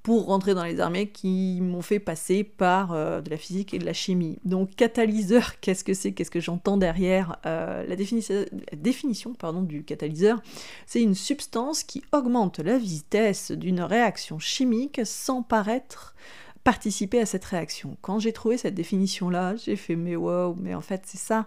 pour 0.07 0.27
rentrer 0.27 0.55
dans 0.55 0.63
les 0.63 0.79
armées 0.79 1.09
qui 1.09 1.59
m'ont 1.61 1.83
fait 1.83 1.99
passer 1.99 2.45
par 2.45 2.93
euh, 2.93 3.21
de 3.21 3.29
la 3.29 3.37
physique 3.37 3.75
et 3.75 3.81
de 3.81 3.85
la 3.85 3.93
chimie. 3.93 4.39
Donc 4.45 4.77
catalyseur, 4.77 5.55
qu'est-ce 5.61 5.83
que 5.83 5.95
c'est? 5.95 6.13
Qu'est-ce 6.13 6.31
que 6.31 6.39
j'entends 6.39 6.77
derrière 6.77 7.39
euh, 7.45 7.85
la, 7.85 7.97
définition 7.97 9.33
du 9.63 9.83
catalyseur, 9.83 10.41
c'est 10.87 11.03
une 11.03 11.17
substance 11.17 11.83
qui 11.83 12.05
augmente 12.13 12.61
la 12.61 12.79
vitesse 12.79 13.51
d'une 13.51 13.81
réaction 13.81 14.39
chimique 14.39 15.01
sans 15.03 15.43
paraître 15.43 16.15
participer 16.63 17.19
à 17.19 17.27
cette 17.27 17.45
réaction. 17.45 17.97
Quand 18.01 18.21
j'ai 18.21 18.33
trouvé 18.33 18.59
cette 18.59 18.77
définition-là, 18.77 19.57
j'ai 19.57 19.75
fait 19.75 19.97
mais 19.97 20.15
wow, 20.15 20.55
mais 20.55 20.77
en 20.77 20.83
fait 20.83 21.03
c'est 21.05 21.19
ça. 21.19 21.47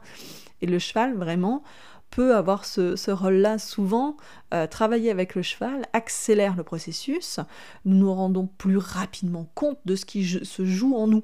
Et 0.61 0.65
le 0.65 0.79
cheval, 0.79 1.15
vraiment, 1.15 1.63
peut 2.11 2.35
avoir 2.35 2.65
ce, 2.65 3.11
rôle-là 3.11 3.57
souvent. 3.57 4.17
Euh, 4.53 4.67
travailler 4.67 5.11
avec 5.11 5.35
le 5.35 5.41
cheval 5.41 5.83
accélère 5.93 6.55
le 6.55 6.63
processus, 6.63 7.39
nous 7.85 7.97
nous 7.97 8.13
rendons 8.13 8.47
plus 8.47 8.77
rapidement 8.77 9.49
compte 9.55 9.79
de 9.85 9.95
ce 9.95 10.05
qui 10.05 10.25
se 10.25 10.65
joue 10.65 10.95
en 10.95 11.07
nous. 11.07 11.23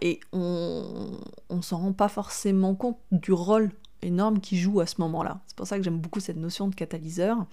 et 0.00 0.20
on 0.32 1.18
ne 1.50 1.62
s'en 1.62 1.78
rend 1.78 1.92
pas 1.92 2.08
forcément 2.08 2.74
compte 2.74 2.98
du 3.12 3.32
rôle 3.32 3.70
énorme 4.04 4.40
qui 4.40 4.58
joue 4.58 4.80
à 4.80 4.86
ce 4.86 4.96
moment-là. 5.00 5.40
C'est 5.46 5.56
pour 5.56 5.66
ça 5.66 5.76
que 5.76 5.82
j'aime 5.82 5.98
beaucoup 5.98 6.20
cette 6.20 6.36
notion 6.36 6.68
de 6.68 6.74
catalyseur. 6.74 7.46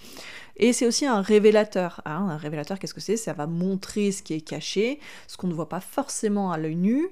Et 0.58 0.74
c'est 0.74 0.86
aussi 0.86 1.06
un 1.06 1.22
révélateur. 1.22 2.02
Hein. 2.06 2.28
Un 2.30 2.38
révélateur, 2.38 2.78
qu'est-ce 2.80 2.94
que 2.94 3.02
c'est? 3.02 3.18
Ça 3.18 3.34
va 3.34 3.48
montrer 3.48 4.12
ce 4.12 4.22
qui 4.22 4.34
est 4.34 4.42
caché, 4.42 5.00
ce 5.28 5.38
qu'on 5.38 5.48
ne 5.48 5.54
voit 5.54 5.70
pas 5.70 5.80
forcément 5.80 6.52
à 6.52 6.58
l'œil 6.58 6.76
nu. 6.76 7.08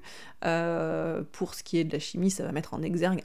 Euh, 0.45 1.21
pour 1.31 1.53
ce 1.53 1.63
qui 1.63 1.77
est 1.77 1.83
de 1.83 1.91
la 1.91 1.99
chimie, 1.99 2.31
ça 2.31 2.43
va 2.43 2.51
mettre 2.51 2.73
en 2.73 2.81
exergue 2.81 3.23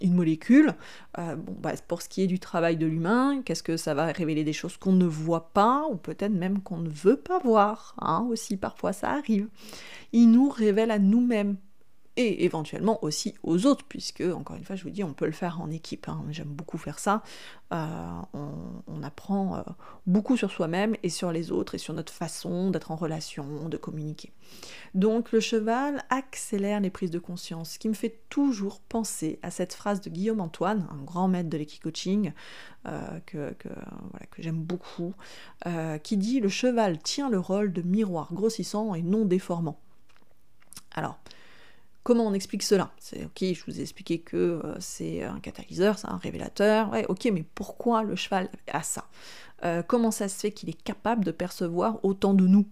une 0.00 0.14
molécule. 0.14 0.74
Euh, 1.18 1.36
bon, 1.36 1.56
bah, 1.60 1.72
pour 1.88 2.02
ce 2.02 2.08
qui 2.08 2.22
est 2.22 2.26
du 2.26 2.38
travail 2.38 2.76
de 2.76 2.86
l'humain, 2.86 3.42
qu'est-ce 3.44 3.62
que 3.62 3.76
ça 3.76 3.94
va 3.94 4.06
révéler 4.06 4.44
des 4.44 4.52
choses 4.52 4.76
qu'on 4.76 4.92
ne 4.92 5.06
voit 5.06 5.52
pas, 5.52 5.86
ou 5.90 5.96
peut-être 5.96 6.32
même 6.32 6.60
qu'on 6.60 6.78
ne 6.78 6.90
veut 6.90 7.16
pas 7.16 7.38
voir. 7.38 7.94
Hein, 8.00 8.26
aussi, 8.30 8.56
parfois 8.56 8.92
ça 8.92 9.10
arrive. 9.10 9.48
Il 10.12 10.30
nous 10.30 10.48
révèle 10.48 10.90
à 10.90 10.98
nous-mêmes 10.98 11.56
et 12.16 12.44
éventuellement 12.44 13.02
aussi 13.04 13.34
aux 13.42 13.66
autres, 13.66 13.84
puisque, 13.88 14.20
encore 14.20 14.56
une 14.56 14.64
fois, 14.64 14.76
je 14.76 14.84
vous 14.84 14.90
dis, 14.90 15.02
on 15.02 15.12
peut 15.12 15.26
le 15.26 15.32
faire 15.32 15.60
en 15.60 15.70
équipe. 15.70 16.08
Hein. 16.08 16.24
J'aime 16.30 16.48
beaucoup 16.48 16.78
faire 16.78 16.98
ça. 16.98 17.22
Euh, 17.72 17.86
on, 18.32 19.02
apprend 19.02 19.56
euh, 19.56 19.62
beaucoup 20.06 20.36
sur 20.36 20.50
soi-même 20.50 20.96
et 21.02 21.10
sur 21.10 21.30
les 21.30 21.50
autres 21.52 21.74
et 21.74 21.78
sur 21.78 21.92
notre 21.92 22.12
façon 22.12 22.70
d'être 22.70 22.90
en 22.90 22.96
relation, 22.96 23.68
de 23.68 23.76
communiquer. 23.76 24.32
Donc 24.94 25.32
le 25.32 25.40
cheval 25.40 26.04
accélère 26.08 26.80
les 26.80 26.88
prises 26.88 27.10
de 27.10 27.18
conscience, 27.18 27.72
ce 27.72 27.78
qui 27.78 27.88
me 27.88 27.94
fait 27.94 28.20
toujours 28.30 28.80
penser 28.80 29.38
à 29.42 29.50
cette 29.50 29.74
phrase 29.74 30.00
de 30.00 30.08
Guillaume 30.08 30.40
Antoine, 30.40 30.86
un 30.90 31.02
grand 31.02 31.28
maître 31.28 31.50
de 31.50 31.58
l'équicoaching, 31.58 32.32
euh, 32.86 33.20
que, 33.26 33.52
que, 33.54 33.68
que 34.30 34.42
j'aime 34.42 34.62
beaucoup, 34.62 35.12
qui 36.02 36.16
dit 36.16 36.40
Le 36.40 36.48
cheval 36.48 36.98
tient 36.98 37.28
le 37.28 37.40
rôle 37.40 37.72
de 37.72 37.82
miroir 37.82 38.32
grossissant 38.32 38.94
et 38.94 39.02
non 39.02 39.26
déformant. 39.26 39.78
Alors, 40.94 41.18
Comment 42.04 42.26
on 42.26 42.34
explique 42.34 42.62
cela? 42.62 42.90
C'est 42.98 43.24
ok, 43.24 43.42
je 43.54 43.64
vous 43.66 43.80
ai 43.80 43.82
expliqué 43.82 44.18
que 44.20 44.36
euh, 44.36 44.74
c'est 44.78 45.22
un 45.24 45.40
catalyseur, 45.40 45.98
c'est 45.98 46.08
un 46.08 46.18
révélateur. 46.18 46.90
Ouais, 46.92 47.06
ok, 47.08 47.30
mais 47.32 47.44
pourquoi 47.54 48.02
le 48.02 48.14
cheval 48.14 48.50
a 48.70 48.82
ça? 48.82 49.06
Euh, 49.64 49.82
Comment 49.82 50.10
ça 50.10 50.28
se 50.28 50.38
fait 50.38 50.52
qu'il 50.52 50.68
est 50.68 50.82
capable 50.82 51.24
de 51.24 51.30
percevoir 51.30 51.98
autant 52.04 52.34
de 52.34 52.46
nous? 52.46 52.66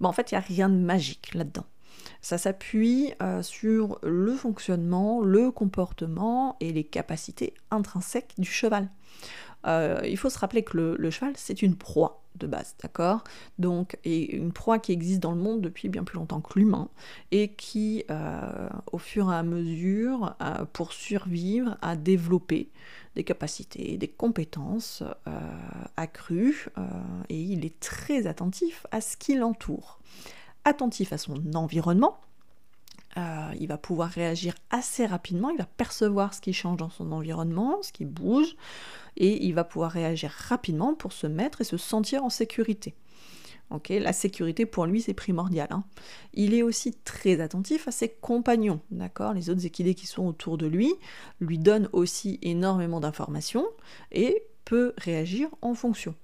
Ben, 0.00 0.08
En 0.08 0.12
fait, 0.12 0.32
il 0.32 0.34
n'y 0.34 0.38
a 0.38 0.40
rien 0.40 0.68
de 0.70 0.76
magique 0.76 1.34
là-dedans. 1.34 1.66
Ça 2.22 2.38
s'appuie 2.38 3.12
euh, 3.20 3.42
sur 3.42 3.98
le 4.02 4.34
fonctionnement, 4.34 5.20
le 5.20 5.50
comportement 5.50 6.56
et 6.60 6.72
les 6.72 6.84
capacités 6.84 7.52
intrinsèques 7.70 8.32
du 8.38 8.48
cheval. 8.50 8.88
Il 9.66 10.16
faut 10.16 10.30
se 10.30 10.38
rappeler 10.38 10.62
que 10.62 10.96
le 10.98 11.10
cheval, 11.10 11.32
c'est 11.36 11.62
une 11.62 11.76
proie 11.76 12.20
de 12.36 12.46
base, 12.46 12.74
d'accord? 12.82 13.24
Donc, 13.58 13.98
une 14.04 14.52
proie 14.52 14.78
qui 14.78 14.92
existe 14.92 15.20
dans 15.20 15.32
le 15.32 15.40
monde 15.40 15.60
depuis 15.60 15.88
bien 15.88 16.04
plus 16.04 16.16
longtemps 16.16 16.40
que 16.40 16.58
l'humain, 16.58 16.88
et 17.30 17.48
qui, 17.48 18.04
euh, 18.10 18.68
au 18.92 18.98
fur 18.98 19.30
et 19.32 19.36
à 19.36 19.42
mesure, 19.42 20.34
euh, 20.40 20.64
pour 20.72 20.92
survivre, 20.92 21.76
a 21.82 21.96
développé 21.96 22.70
des 23.16 23.24
capacités, 23.24 23.96
des 23.96 24.08
compétences 24.08 25.02
euh, 25.26 25.30
accrues, 25.96 26.68
et 27.28 27.40
il 27.40 27.64
est 27.64 27.78
très 27.80 28.26
attentif 28.26 28.86
à 28.90 29.00
ce 29.00 29.16
qui 29.16 29.34
l'entoure. 29.34 29.98
Attentif 30.64 31.12
à 31.12 31.18
son 31.18 31.54
environnement, 31.54 32.20
il 33.58 33.66
va 33.68 33.78
pouvoir 33.78 34.10
réagir 34.10 34.54
assez 34.70 35.06
rapidement, 35.06 35.50
il 35.50 35.58
va 35.58 35.66
percevoir 35.66 36.34
ce 36.34 36.40
qui 36.40 36.52
change 36.52 36.76
dans 36.78 36.90
son 36.90 37.12
environnement, 37.12 37.82
ce 37.82 37.92
qui 37.92 38.04
bouge, 38.04 38.56
et 39.16 39.44
il 39.46 39.54
va 39.54 39.64
pouvoir 39.64 39.90
réagir 39.90 40.30
rapidement 40.30 40.94
pour 40.94 41.12
se 41.12 41.26
mettre 41.26 41.60
et 41.60 41.64
se 41.64 41.76
sentir 41.76 42.24
en 42.24 42.30
sécurité. 42.30 42.94
la 43.88 44.12
sécurité 44.12 44.66
pour 44.66 44.86
lui 44.86 45.00
c'est 45.00 45.14
primordial. 45.14 45.68
Hein. 45.70 45.84
Il 46.34 46.54
est 46.54 46.62
aussi 46.62 46.92
très 47.04 47.40
attentif 47.40 47.88
à 47.88 47.92
ses 47.92 48.08
compagnons, 48.08 48.80
d'accord? 48.90 49.32
Les 49.32 49.50
autres 49.50 49.66
équidés 49.66 49.94
qui 49.94 50.06
sont 50.06 50.26
autour 50.26 50.58
de 50.58 50.66
lui 50.66 50.92
lui 51.40 51.58
donnent 51.58 51.88
aussi 51.92 52.38
énormément 52.42 53.00
d'informations 53.00 53.66
et 54.12 54.42
peut 54.64 54.92
réagir 54.98 55.48
en 55.62 55.74
fonction. 55.74 56.14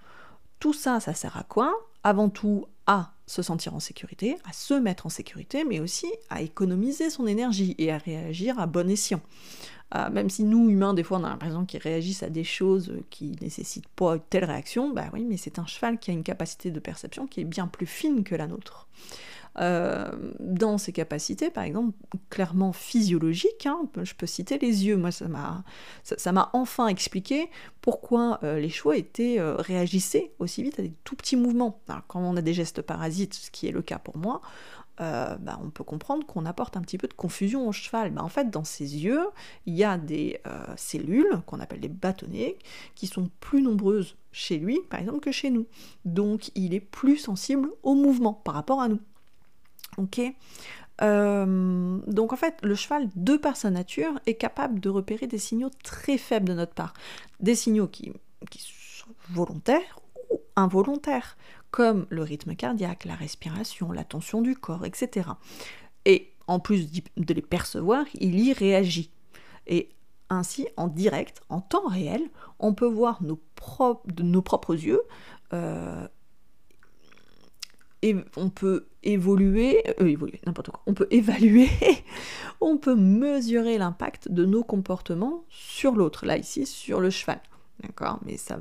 Tout 0.58 0.72
ça, 0.72 1.00
ça 1.00 1.14
sert 1.14 1.36
à 1.36 1.42
quoi? 1.42 1.74
Avant 2.02 2.28
tout 2.28 2.66
à 2.86 3.15
se 3.26 3.42
sentir 3.42 3.74
en 3.74 3.80
sécurité, 3.80 4.36
à 4.48 4.52
se 4.52 4.74
mettre 4.74 5.06
en 5.06 5.08
sécurité, 5.08 5.64
mais 5.64 5.80
aussi 5.80 6.10
à 6.30 6.42
économiser 6.42 7.10
son 7.10 7.26
énergie 7.26 7.74
et 7.78 7.92
à 7.92 7.98
réagir 7.98 8.58
à 8.58 8.66
bon 8.66 8.88
escient. 8.88 9.20
Euh, 9.94 10.10
même 10.10 10.30
si 10.30 10.42
nous, 10.42 10.68
humains, 10.68 10.94
des 10.94 11.04
fois, 11.04 11.18
on 11.18 11.24
a 11.24 11.28
l'impression 11.28 11.64
qu'ils 11.64 11.80
réagissent 11.80 12.24
à 12.24 12.30
des 12.30 12.44
choses 12.44 12.92
qui 13.10 13.32
nécessitent 13.40 13.88
pas 13.88 14.18
telle 14.18 14.44
réaction, 14.44 14.92
bah 14.92 15.06
oui, 15.12 15.24
mais 15.24 15.36
c'est 15.36 15.58
un 15.58 15.66
cheval 15.66 15.98
qui 15.98 16.10
a 16.10 16.14
une 16.14 16.24
capacité 16.24 16.70
de 16.70 16.80
perception 16.80 17.26
qui 17.26 17.40
est 17.40 17.44
bien 17.44 17.68
plus 17.68 17.86
fine 17.86 18.24
que 18.24 18.34
la 18.34 18.48
nôtre. 18.48 18.88
Euh, 19.58 20.10
dans 20.38 20.78
ses 20.78 20.92
capacités, 20.92 21.50
par 21.50 21.64
exemple, 21.64 21.92
clairement 22.30 22.72
physiologiques, 22.72 23.66
hein, 23.66 23.80
je 24.02 24.14
peux 24.14 24.26
citer 24.26 24.58
les 24.58 24.86
yeux. 24.86 24.96
Moi, 24.96 25.10
ça 25.10 25.28
m'a, 25.28 25.64
ça, 26.02 26.32
m'a 26.32 26.50
enfin 26.52 26.88
expliqué 26.88 27.48
pourquoi 27.80 28.38
euh, 28.42 28.58
les 28.58 28.68
chevaux 28.68 28.92
étaient, 28.92 29.38
réagissaient 29.40 30.32
aussi 30.38 30.62
vite 30.62 30.78
à 30.78 30.82
des 30.82 30.92
tout 31.04 31.16
petits 31.16 31.36
mouvements. 31.36 31.80
quand 32.08 32.20
on 32.20 32.36
a 32.36 32.42
des 32.42 32.54
gestes 32.54 32.82
parasites, 32.82 33.34
ce 33.34 33.50
qui 33.50 33.66
est 33.66 33.72
le 33.72 33.82
cas 33.82 33.98
pour 33.98 34.16
moi, 34.18 34.42
euh, 35.00 35.36
bah, 35.36 35.60
on 35.62 35.68
peut 35.68 35.84
comprendre 35.84 36.24
qu'on 36.26 36.46
apporte 36.46 36.76
un 36.76 36.80
petit 36.80 36.96
peu 36.96 37.06
de 37.06 37.12
confusion 37.12 37.68
au 37.68 37.72
cheval. 37.72 38.12
Bah, 38.12 38.22
en 38.22 38.28
fait, 38.28 38.50
dans 38.50 38.64
ses 38.64 38.96
yeux, 38.96 39.26
il 39.66 39.74
y 39.74 39.84
a 39.84 39.98
des 39.98 40.40
euh, 40.46 40.64
cellules 40.76 41.42
qu'on 41.46 41.60
appelle 41.60 41.80
les 41.80 41.88
bâtonnets 41.88 42.56
qui 42.94 43.06
sont 43.06 43.30
plus 43.40 43.60
nombreuses 43.60 44.16
chez 44.32 44.58
lui, 44.58 44.80
par 44.88 45.00
exemple, 45.00 45.20
que 45.20 45.32
chez 45.32 45.50
nous. 45.50 45.66
Donc, 46.04 46.50
il 46.54 46.72
est 46.72 46.80
plus 46.80 47.18
sensible 47.18 47.70
au 47.82 47.94
mouvement 47.94 48.32
par 48.32 48.54
rapport 48.54 48.80
à 48.80 48.88
nous. 48.88 49.00
Ok 49.98 50.20
euh, 51.02 51.98
donc 52.06 52.32
en 52.32 52.36
fait, 52.36 52.56
le 52.62 52.74
cheval, 52.74 53.10
de 53.16 53.36
par 53.36 53.56
sa 53.56 53.68
nature, 53.68 54.18
est 54.24 54.36
capable 54.36 54.80
de 54.80 54.88
repérer 54.88 55.26
des 55.26 55.36
signaux 55.36 55.68
très 55.84 56.16
faibles 56.16 56.48
de 56.48 56.54
notre 56.54 56.72
part. 56.72 56.94
Des 57.38 57.54
signaux 57.54 57.86
qui 57.86 58.14
sont 58.54 59.12
volontaires 59.28 60.00
ou 60.30 60.40
involontaires 60.56 61.36
comme 61.70 62.06
le 62.08 62.22
rythme 62.22 62.54
cardiaque, 62.54 63.04
la 63.04 63.14
respiration, 63.14 63.92
la 63.92 64.04
tension 64.04 64.40
du 64.40 64.56
corps, 64.56 64.86
etc. 64.86 65.28
Et 66.06 66.32
en 66.46 66.60
plus 66.60 66.90
de 66.90 67.34
les 67.34 67.42
percevoir, 67.42 68.06
il 68.14 68.40
y 68.40 68.54
réagit. 68.54 69.10
Et 69.66 69.90
ainsi, 70.30 70.68
en 70.76 70.88
direct, 70.88 71.42
en 71.48 71.60
temps 71.60 71.86
réel, 71.86 72.22
on 72.58 72.72
peut 72.72 72.86
voir 72.86 73.22
nos 73.22 73.40
de 74.06 74.22
nos 74.22 74.42
propres 74.42 74.74
yeux 74.74 75.02
euh, 75.52 76.06
on 78.36 78.50
peut 78.50 78.86
évoluer, 79.02 79.82
euh, 80.00 80.16
on 80.86 80.94
peut 80.94 81.08
évaluer, 81.10 81.68
on 82.60 82.76
peut 82.76 82.94
mesurer 82.94 83.78
l'impact 83.78 84.30
de 84.30 84.44
nos 84.44 84.62
comportements 84.62 85.44
sur 85.48 85.94
l'autre, 85.94 86.26
là 86.26 86.36
ici 86.36 86.66
sur 86.66 87.00
le 87.00 87.10
cheval. 87.10 87.40
D'accord? 87.80 88.20
Mais 88.24 88.36
ça, 88.36 88.58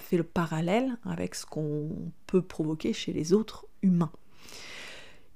fait 0.00 0.16
le 0.16 0.22
parallèle 0.22 0.96
avec 1.04 1.34
ce 1.34 1.44
qu'on 1.44 1.90
peut 2.26 2.40
provoquer 2.40 2.94
chez 2.94 3.12
les 3.12 3.34
autres 3.34 3.66
humains. 3.82 4.12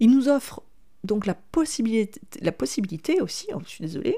Il 0.00 0.11
nous 0.11 0.28
offre 0.28 0.62
donc 1.04 1.26
la 1.26 1.35
possibilité, 1.35 2.20
la 2.40 2.52
possibilité 2.52 3.20
aussi, 3.20 3.49
oh, 3.54 3.61
je 3.62 3.68
suis 3.68 3.82
désolée, 3.82 4.16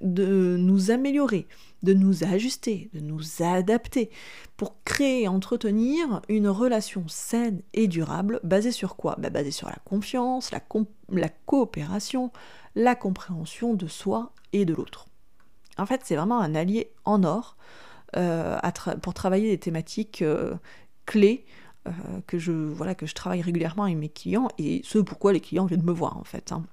de 0.00 0.56
nous 0.58 0.90
améliorer, 0.90 1.46
de 1.82 1.94
nous 1.94 2.24
ajuster, 2.24 2.90
de 2.94 3.00
nous 3.00 3.42
adapter 3.42 4.10
pour 4.56 4.76
créer 4.84 5.22
et 5.22 5.28
entretenir 5.28 6.22
une 6.28 6.48
relation 6.48 7.04
saine 7.08 7.62
et 7.74 7.88
durable 7.88 8.40
basée 8.42 8.72
sur 8.72 8.96
quoi? 8.96 9.16
Bah, 9.18 9.30
Basée 9.30 9.50
sur 9.50 9.68
la 9.68 9.78
confiance, 9.84 10.50
la, 10.50 11.28
coopération, 11.46 12.30
la 12.74 12.94
compréhension 12.94 13.74
de 13.74 13.86
soi 13.86 14.32
et 14.52 14.64
de 14.64 14.74
l'autre. 14.74 15.06
En 15.78 15.86
fait, 15.86 16.00
c'est 16.04 16.16
vraiment 16.16 16.40
un 16.40 16.54
allié 16.54 16.90
en 17.04 17.22
or 17.22 17.56
euh, 18.16 18.58
pour 19.02 19.14
travailler 19.14 19.50
des 19.50 19.58
thématiques 19.58 20.22
euh, 20.22 20.54
clés 21.04 21.44
euh, 21.86 21.90
que, 22.26 22.38
je, 22.38 22.52
voilà, 22.52 22.94
que 22.94 23.06
je 23.06 23.14
travaille 23.14 23.42
régulièrement 23.42 23.84
avec 23.84 23.96
mes 23.96 24.08
clients 24.08 24.48
et 24.58 24.80
ce 24.84 24.98
pourquoi 24.98 25.32
les 25.32 25.40
clients 25.40 25.66
viennent 25.66 25.84
me 25.84 25.92
voir 25.92 26.16
en 26.16 26.24
fait. 26.24 26.52
Hein. 26.52 26.64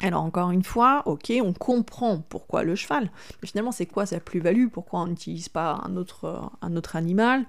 Alors 0.00 0.22
encore 0.22 0.52
une 0.52 0.62
fois, 0.62 1.02
ok, 1.06 1.32
on 1.42 1.52
comprend 1.52 2.20
pourquoi 2.20 2.62
le 2.62 2.76
cheval, 2.76 3.10
mais 3.42 3.48
finalement 3.48 3.72
c'est 3.72 3.86
quoi 3.86 4.06
sa 4.06 4.20
plus-value? 4.20 4.68
Pourquoi 4.68 5.00
on 5.00 5.06
n'utilise 5.08 5.48
pas 5.48 5.80
un 5.84 5.96
autre, 5.96 6.52
autre 6.62 6.94
animal? 6.94 7.46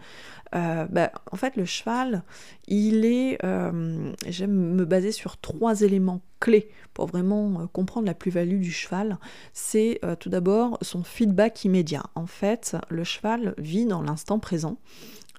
Euh, 0.56 0.86
bah, 0.90 1.12
En 1.32 1.38
fait 1.38 1.56
le 1.56 1.66
cheval, 1.66 2.24
il 2.68 3.06
est... 3.06 3.38
Euh, 3.44 4.12
j'aime 4.28 4.74
me 4.76 4.84
baser 4.86 5.12
sur 5.12 5.38
trois 5.38 5.82
éléments 5.82 6.22
clés 6.40 6.70
pour 6.96 7.06
vraiment 7.06 7.62
euh, 7.62 7.68
comprendre 7.68 8.08
la 8.08 8.16
plus-value 8.16 8.62
du 8.62 8.72
cheval. 8.72 9.20
C'est 9.54 10.02
tout 10.20 10.30
d'abord 10.30 10.80
son 10.82 11.04
feedback 11.04 11.66
immédiat. 11.66 12.04
En 12.16 12.26
fait, 12.26 12.76
le 12.90 13.04
cheval 13.04 13.54
vit 13.60 13.86
dans 13.86 14.02
l'instant 14.02 14.40
présent. 14.40 14.78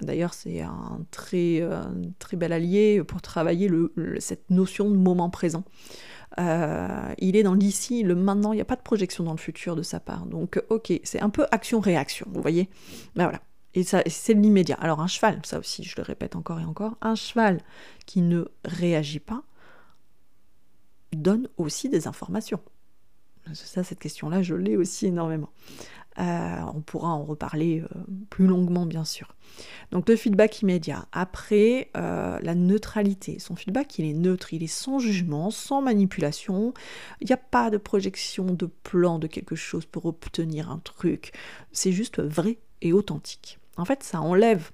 D'ailleurs, 0.01 0.33
c'est 0.33 0.63
un 0.63 1.01
très, 1.11 1.63
bel 2.35 2.53
allié 2.53 3.03
pour 3.03 3.21
travailler 3.21 3.69
le, 3.69 3.93
cette 4.21 4.49
notion 4.49 4.89
de 4.91 4.97
moment 4.97 5.29
présent. 5.29 5.65
Euh, 6.39 7.15
il 7.19 7.37
est 7.37 7.43
dans 7.43 7.55
l'ici, 7.55 8.03
le 8.03 8.15
maintenant, 8.15 8.53
il 8.53 8.57
n'y 8.57 8.63
a 8.63 8.67
pas 8.67 8.77
de 8.77 8.83
projection 8.83 9.25
dans 9.25 9.33
le 9.33 9.39
futur 9.39 9.75
de 9.77 9.83
sa 9.83 10.01
part. 10.01 10.27
Donc, 10.27 10.63
ok, 10.69 10.93
c'est 11.03 11.21
un 11.21 11.31
peu 11.31 11.47
action-réaction, 11.51 12.27
vous 12.31 12.41
voyez 12.41 12.69
Ben 13.17 13.25
voilà. 13.25 13.41
Et 13.75 13.85
c'est 13.85 14.35
l'immédiat. 14.35 14.77
Alors, 14.81 15.01
un 15.01 15.07
cheval, 15.07 15.41
ça 15.45 15.59
aussi, 15.59 15.85
je 15.85 15.95
le 15.97 16.03
répète 16.03 16.35
encore 16.35 16.59
et 16.59 16.65
encore, 16.65 16.97
un 17.03 17.15
cheval 17.15 17.61
qui 18.05 18.21
ne 18.21 18.45
réagit 18.65 19.21
pas, 19.21 19.45
donne 21.13 21.49
aussi 21.57 21.89
des 21.89 22.09
informations. 22.09 22.61
Ça, 23.55 23.83
cette 23.85 23.99
question-là, 23.99 24.43
je 24.43 24.55
l'ai 24.55 24.77
aussi 24.77 25.07
énormément. 25.07 25.51
Euh, 26.19 26.61
on 26.75 26.81
pourra 26.81 27.09
en 27.09 27.25
reparler 27.25 27.81
euh, 27.81 28.01
plus 28.29 28.47
longuement, 28.47 28.85
bien 28.85 29.05
sûr. 29.05 29.35
Donc 29.91 30.09
le 30.09 30.17
feedback 30.17 30.61
immédiat. 30.61 31.07
Après, 31.13 31.91
euh, 31.97 32.39
la 32.43 32.55
neutralité. 32.55 33.39
Son 33.39 33.57
feedback, 33.57 33.99
il 33.99 34.05
est 34.05 34.15
neutre, 34.15 34.53
il 34.53 34.63
est 34.63 34.67
sans 34.67 34.99
jugement, 34.99 35.51
sans 35.51 35.83
manipulation. 35.83 36.75
Il 37.21 37.27
n'y 37.29 37.33
a 37.33 37.39
pas 37.39 37.71
de 37.71 37.77
projection 37.77 38.47
de 38.47 38.67
plan 38.67 39.19
de 39.19 39.29
quelque 39.29 39.55
chose 39.55 39.87
pour 39.87 40.07
obtenir 40.07 40.71
un 40.71 40.79
truc. 40.79 41.33
C'est 41.73 41.93
juste 41.93 42.21
vrai 42.21 42.59
et 42.83 42.93
authentique. 42.93 43.59
En 43.77 43.85
fait, 43.85 44.03
ça 44.03 44.21
enlève 44.21 44.71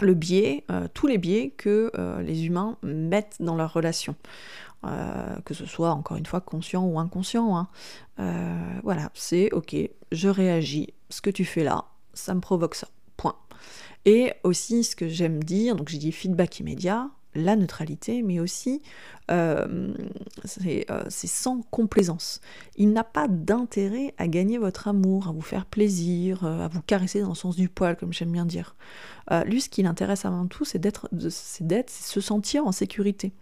le 0.00 0.14
biais, 0.14 0.64
tous 0.94 1.06
les 1.06 1.18
biais 1.18 1.52
que 1.56 1.92
les 2.20 2.46
humains 2.46 2.78
mettent 2.82 3.36
dans 3.40 3.54
leur 3.54 3.72
relation. 3.72 4.16
Euh, 4.84 5.40
que 5.44 5.54
ce 5.54 5.64
soit 5.64 5.92
encore 5.92 6.16
une 6.16 6.26
fois 6.26 6.40
conscient 6.40 6.84
ou 6.84 6.98
inconscient. 6.98 7.56
Hein. 7.56 7.68
Euh, 8.18 8.80
voilà, 8.82 9.10
c'est 9.14 9.52
ok, 9.52 9.76
je 10.10 10.28
réagis, 10.28 10.92
ce 11.08 11.20
que 11.20 11.30
tu 11.30 11.44
fais 11.44 11.62
là, 11.62 11.84
ça 12.14 12.34
me 12.34 12.40
provoque 12.40 12.74
ça. 12.74 12.88
Point. 13.16 13.36
Et 14.06 14.32
aussi 14.42 14.82
ce 14.82 14.96
que 14.96 15.08
j'aime 15.08 15.44
dire, 15.44 15.76
donc 15.76 15.88
j'ai 15.88 15.98
dit 15.98 16.10
feedback 16.10 16.58
immédiat, 16.58 17.10
la 17.34 17.56
neutralité, 17.56 18.22
mais 18.22 18.40
aussi 18.40 18.82
euh, 19.30 19.94
euh, 20.66 21.04
c'est 21.08 21.26
sans 21.26 21.62
complaisance. 21.70 22.40
Il 22.76 22.92
n'a 22.92 23.04
pas 23.04 23.28
d'intérêt 23.28 24.14
à 24.18 24.28
gagner 24.28 24.58
votre 24.58 24.88
amour, 24.88 25.28
à 25.28 25.32
vous 25.32 25.40
faire 25.40 25.64
plaisir, 25.64 26.44
euh, 26.44 26.64
à 26.64 26.68
vous 26.68 26.82
caresser 26.82 27.20
dans 27.20 27.30
le 27.30 27.34
sens 27.34 27.56
du 27.56 27.68
poil, 27.68 27.96
comme 27.96 28.12
j'aime 28.12 28.32
bien 28.32 28.44
dire. 28.44 28.74
lui, 29.46 29.60
ce 29.60 29.68
qui 29.68 29.82
l'intéresse 29.82 30.24
avant 30.24 30.46
tout, 30.46 30.64
c'est 30.64 30.78
d'être, 30.78 31.08
c'est 31.30 31.88
se 31.88 32.20
sentir 32.20 32.66
en 32.66 32.72
sécurité. 32.72 33.32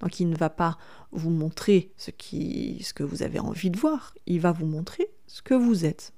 Donc, 0.00 0.20
il 0.20 0.28
ne 0.28 0.36
va 0.36 0.50
pas 0.50 0.76
vous 1.12 1.30
montrer 1.30 1.90
ce, 1.96 2.10
qui, 2.10 2.82
ce 2.82 2.92
que 2.92 3.02
vous 3.02 3.22
avez 3.22 3.38
envie 3.38 3.70
de 3.70 3.78
voir. 3.78 4.14
Il 4.26 4.40
va 4.40 4.52
vous 4.52 4.66
montrer 4.66 5.08
ce 5.26 5.40
que 5.40 5.54
vous 5.54 5.86
êtes. 5.86 6.12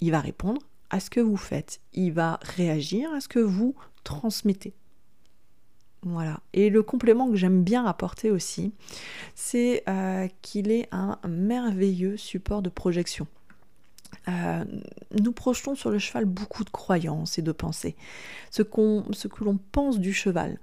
Il 0.00 0.10
va 0.10 0.20
répondre 0.20 0.60
à 0.90 0.98
ce 0.98 1.10
que 1.10 1.20
vous 1.20 1.36
faites. 1.36 1.80
Il 1.92 2.12
va 2.12 2.40
réagir 2.42 3.12
à 3.12 3.20
ce 3.20 3.28
que 3.28 3.38
vous 3.38 3.74
transmettez. 4.02 4.74
Voilà. 6.04 6.40
Et 6.52 6.68
le 6.68 6.82
complément 6.82 7.30
que 7.30 7.36
j'aime 7.36 7.62
bien 7.62 7.86
apporter 7.86 8.30
aussi, 8.30 8.72
c'est 9.34 9.84
euh, 9.88 10.26
qu'il 10.42 10.70
est 10.70 10.88
un 10.90 11.18
merveilleux 11.28 12.16
support 12.16 12.60
de 12.60 12.70
projection. 12.70 13.26
Euh, 14.28 14.64
nous 15.20 15.32
projetons 15.32 15.74
sur 15.74 15.90
le 15.90 15.98
cheval 15.98 16.24
beaucoup 16.24 16.64
de 16.64 16.70
croyances 16.70 17.38
et 17.38 17.42
de 17.42 17.52
pensées. 17.52 17.96
Ce, 18.50 18.62
que 18.62 19.44
l'on 19.44 19.58
pense 19.70 20.00
du 20.00 20.12
cheval, 20.12 20.58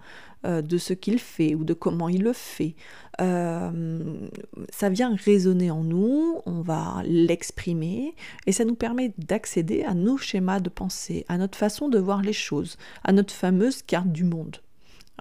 euh, 0.46 0.62
de 0.62 0.78
ce 0.78 0.94
qu'il 0.94 1.20
fait 1.20 1.56
ou 1.56 1.64
de 1.64 1.74
comment 1.74 2.10
il 2.10 2.22
le 2.22 2.34
fait, 2.34 2.76
ça 3.18 4.90
vient 4.90 5.16
résonner 5.16 5.72
en 5.72 5.84
nous, 5.84 6.42
on 6.46 6.62
va 6.62 7.02
l'exprimer 7.06 8.16
et 8.46 8.54
ça 8.54 8.64
nous 8.64 8.76
permet 8.76 9.14
d'accéder 9.18 9.84
à 9.84 9.94
nos 9.94 10.18
schémas 10.18 10.62
de 10.62 10.70
pensée, 10.70 11.26
à 11.28 11.38
notre 11.38 11.58
façon 11.58 11.90
de 11.90 12.00
voir 12.00 12.22
les 12.22 12.34
choses, 12.34 12.78
à 13.04 13.12
notre 13.12 13.34
fameuse 13.34 13.82
carte 13.82 14.12
du 14.12 14.24
monde. 14.24 14.62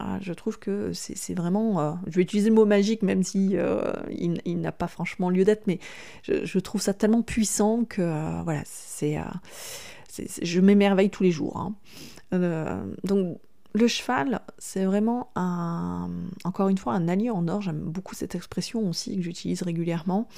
Ah, 0.00 0.18
je 0.20 0.32
trouve 0.32 0.60
que 0.60 0.92
c'est 0.92 1.34
vraiment. 1.34 1.80
Euh, 1.80 1.92
je 2.06 2.14
vais 2.14 2.22
utiliser 2.22 2.50
le 2.50 2.54
mot 2.54 2.64
magique, 2.64 3.02
même 3.02 3.24
si 3.24 3.56
euh, 3.56 3.92
il, 4.10 4.60
n'a 4.60 4.70
pas 4.70 4.86
franchement 4.86 5.28
lieu 5.28 5.44
d'être, 5.44 5.66
mais 5.66 5.80
je, 6.22 6.58
trouve 6.60 6.80
ça 6.80 6.94
tellement 6.94 7.22
puissant 7.22 7.84
que 7.84 8.00
euh, 8.00 8.42
voilà, 8.44 8.62
c'est. 8.64 9.18
je 10.40 10.60
m'émerveille 10.60 11.10
tous 11.10 11.24
les 11.24 11.32
jours. 11.32 11.56
Hein. 11.56 11.74
donc 13.02 13.38
le 13.74 13.88
cheval, 13.88 14.40
c'est 14.58 14.84
vraiment 14.84 15.30
un, 15.34 16.08
encore 16.44 16.68
une 16.68 16.78
fois 16.78 16.92
un 16.92 17.08
allié 17.08 17.30
en 17.30 17.48
or. 17.48 17.60
J'aime 17.60 17.80
beaucoup 17.80 18.14
cette 18.14 18.36
expression 18.36 18.88
aussi 18.88 19.16
que 19.16 19.22
j'utilise 19.22 19.62
régulièrement 19.62 20.28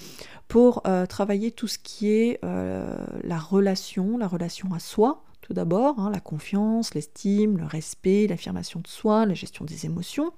pour 0.48 0.84
travailler 1.10 1.50
tout 1.50 1.68
ce 1.68 1.78
qui 1.78 2.10
est 2.10 2.40
la 2.42 3.38
relation, 3.38 4.16
la 4.16 4.26
relation 4.26 4.72
à 4.72 4.78
soi, 4.78 5.22
tout 5.50 5.54
d'abord, 5.54 5.98
hein, 5.98 6.12
la 6.12 6.20
confiance, 6.20 6.94
l'estime, 6.94 7.58
le 7.58 7.64
respect, 7.64 8.28
l'affirmation 8.28 8.78
de 8.78 8.86
soi, 8.86 9.26
la 9.26 9.34
gestion 9.34 9.64
des 9.64 9.84
émotions, 9.84 10.32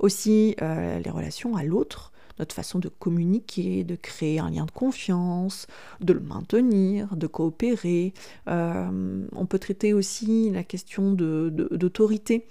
aussi 0.00 0.56
euh, 0.60 0.98
les 0.98 1.10
relations 1.10 1.54
à 1.54 1.62
l'autre, 1.62 2.10
notre 2.40 2.52
façon 2.52 2.80
de 2.80 2.88
communiquer, 2.88 3.84
de 3.84 3.94
créer 3.94 4.40
un 4.40 4.50
lien 4.50 4.64
de 4.64 4.72
confiance, 4.72 5.68
de 6.00 6.12
le 6.12 6.18
maintenir, 6.18 7.14
de 7.14 7.28
coopérer. 7.28 8.12
Euh, 8.48 9.24
on 9.36 9.46
peut 9.46 9.60
traiter 9.60 9.92
aussi 9.92 10.50
la 10.50 10.64
question 10.64 11.12
d'autorité 11.12 12.48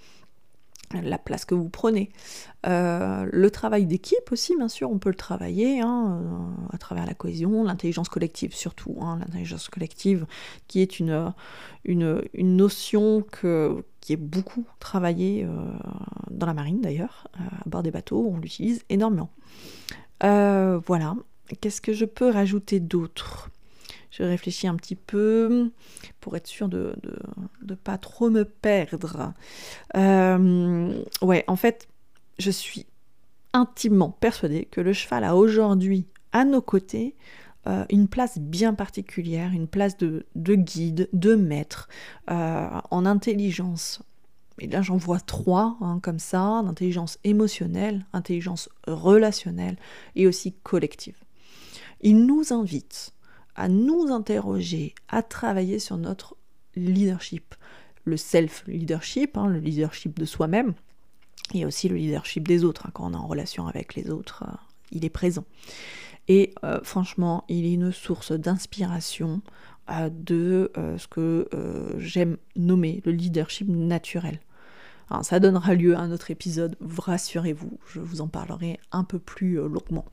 la 0.92 1.18
place 1.18 1.44
que 1.44 1.54
vous 1.54 1.68
prenez. 1.68 2.10
Euh, 2.66 3.26
le 3.30 3.50
travail 3.50 3.86
d'équipe 3.86 4.32
aussi, 4.32 4.56
bien 4.56 4.68
sûr, 4.68 4.90
on 4.90 4.98
peut 4.98 5.10
le 5.10 5.16
travailler 5.16 5.80
hein, 5.80 6.20
euh, 6.20 6.74
à 6.74 6.78
travers 6.78 7.06
la 7.06 7.14
cohésion, 7.14 7.64
l'intelligence 7.64 8.08
collective 8.08 8.54
surtout. 8.54 8.96
Hein, 9.00 9.18
l'intelligence 9.20 9.68
collective 9.68 10.26
qui 10.66 10.80
est 10.80 10.98
une, 10.98 11.32
notion 12.34 13.22
que, 13.30 13.84
qui 14.00 14.12
est 14.12 14.18
beaucoup 14.18 14.64
travaillée 14.78 15.44
euh, 15.44 15.48
dans 16.30 16.46
la 16.46 16.54
marine 16.54 16.80
d'ailleurs, 16.80 17.28
à 17.34 17.68
bord 17.68 17.82
des 17.82 17.90
bateaux, 17.90 18.28
on 18.30 18.38
l'utilise 18.38 18.82
énormément. 18.88 19.30
voilà. 20.20 21.14
Qu'est-ce 21.60 21.80
que 21.80 21.92
je 21.92 22.04
peux 22.04 22.30
rajouter 22.30 22.78
d'autre? 22.78 23.50
Réfléchis 24.24 24.66
un 24.66 24.76
petit 24.76 24.96
peu 24.96 25.70
pour 26.20 26.36
être 26.36 26.46
sûr 26.46 26.68
de 26.68 26.94
ne 27.66 27.74
pas 27.74 27.98
trop 27.98 28.30
me 28.30 28.44
perdre. 28.44 29.32
Euh, 29.96 31.02
ouais, 31.22 31.44
en 31.46 31.56
fait, 31.56 31.88
je 32.38 32.50
suis 32.50 32.86
intimement 33.52 34.10
persuadée 34.10 34.66
que 34.70 34.80
le 34.80 34.92
cheval 34.92 35.24
a 35.24 35.36
aujourd'hui 35.36 36.06
à 36.32 36.44
nos 36.44 36.62
côtés 36.62 37.16
euh, 37.66 37.84
une 37.90 38.08
place 38.08 38.38
bien 38.38 38.72
particulière, 38.72 39.52
une 39.52 39.68
place 39.68 39.98
de, 39.98 40.24
guide, 40.34 41.10
de 41.12 41.34
maître, 41.34 41.88
euh, 42.30 42.68
en 42.90 43.04
intelligence. 43.04 44.02
Et 44.60 44.66
là, 44.66 44.80
j'en 44.80 44.96
vois 44.96 45.20
trois, 45.20 45.76
hein, 45.82 46.00
comme 46.02 46.18
ça, 46.18 46.62
d'intelligence 46.64 47.18
émotionnelle, 47.22 48.06
intelligence 48.14 48.70
relationnelle 48.86 49.76
et 50.16 50.26
aussi 50.26 50.52
collective. 50.62 51.16
Il 52.00 52.24
nous 52.24 52.52
invite 52.52 53.12
à 53.60 53.68
nous 53.68 54.08
interroger, 54.10 54.94
à 55.08 55.22
travailler 55.22 55.78
sur 55.78 55.98
notre 55.98 56.34
leadership. 56.76 57.54
Le 58.04 58.16
self-leadership, 58.16 59.36
hein, 59.36 59.48
le 59.48 59.58
leadership 59.58 60.18
de 60.18 60.24
soi-même, 60.24 60.72
et 61.52 61.66
aussi 61.66 61.90
le 61.90 61.96
leadership 61.96 62.48
des 62.48 62.64
autres. 62.64 62.86
Hein, 62.86 62.90
quand 62.94 63.10
on 63.10 63.12
est 63.12 63.16
en 63.16 63.26
relation 63.26 63.66
avec 63.66 63.96
les 63.96 64.08
autres, 64.08 64.44
euh, 64.48 64.56
il 64.92 65.04
est 65.04 65.10
présent. 65.10 65.44
Et 66.26 66.54
euh, 66.64 66.80
franchement, 66.82 67.44
il 67.48 67.66
est 67.66 67.74
une 67.74 67.92
source 67.92 68.32
d'inspiration 68.32 69.42
euh, 69.90 70.08
de 70.10 70.72
ce 70.96 71.06
que 71.06 71.46
j'aime 71.98 72.38
nommer 72.56 73.02
le 73.04 73.12
leadership 73.12 73.68
naturel. 73.68 74.40
ça 75.20 75.38
donnera 75.38 75.74
lieu 75.74 75.96
à 75.96 76.00
un 76.00 76.12
autre 76.12 76.30
épisode, 76.30 76.76
rassurez-vous, 76.80 77.78
je 77.92 78.00
vous 78.00 78.22
en 78.22 78.28
parlerai 78.28 78.80
un 78.90 79.04
peu 79.04 79.18
plus 79.18 79.56
longuement. 79.56 80.06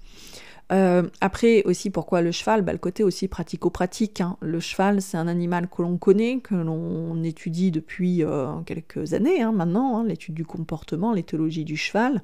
Euh, 0.71 1.03
après 1.21 1.63
aussi 1.63 1.89
pourquoi 1.89 2.21
le 2.21 2.31
cheval? 2.31 2.61
Bah, 2.61 2.73
Le 2.73 2.77
côté 2.77 3.03
aussi 3.03 3.27
pratico-pratique. 3.27 4.21
Hein. 4.21 4.37
Le 4.41 4.59
cheval 4.59 5.01
c'est 5.01 5.17
un 5.17 5.27
animal 5.27 5.69
que 5.69 5.81
l'on 5.81 5.97
connaît, 5.97 6.39
que 6.39 6.55
l'on 6.55 7.23
étudie 7.23 7.71
depuis 7.71 8.23
euh, 8.23 8.47
quelques 8.65 9.13
années 9.13 9.41
hein, 9.41 9.51
maintenant, 9.51 9.97
hein, 9.97 10.03
l'étude 10.05 10.35
du 10.35 10.45
comportement, 10.45 11.13
l'éthologie 11.13 11.65
du 11.65 11.77
cheval. 11.77 12.21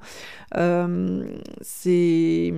Euh, 0.56 1.24
c'est 1.60 2.52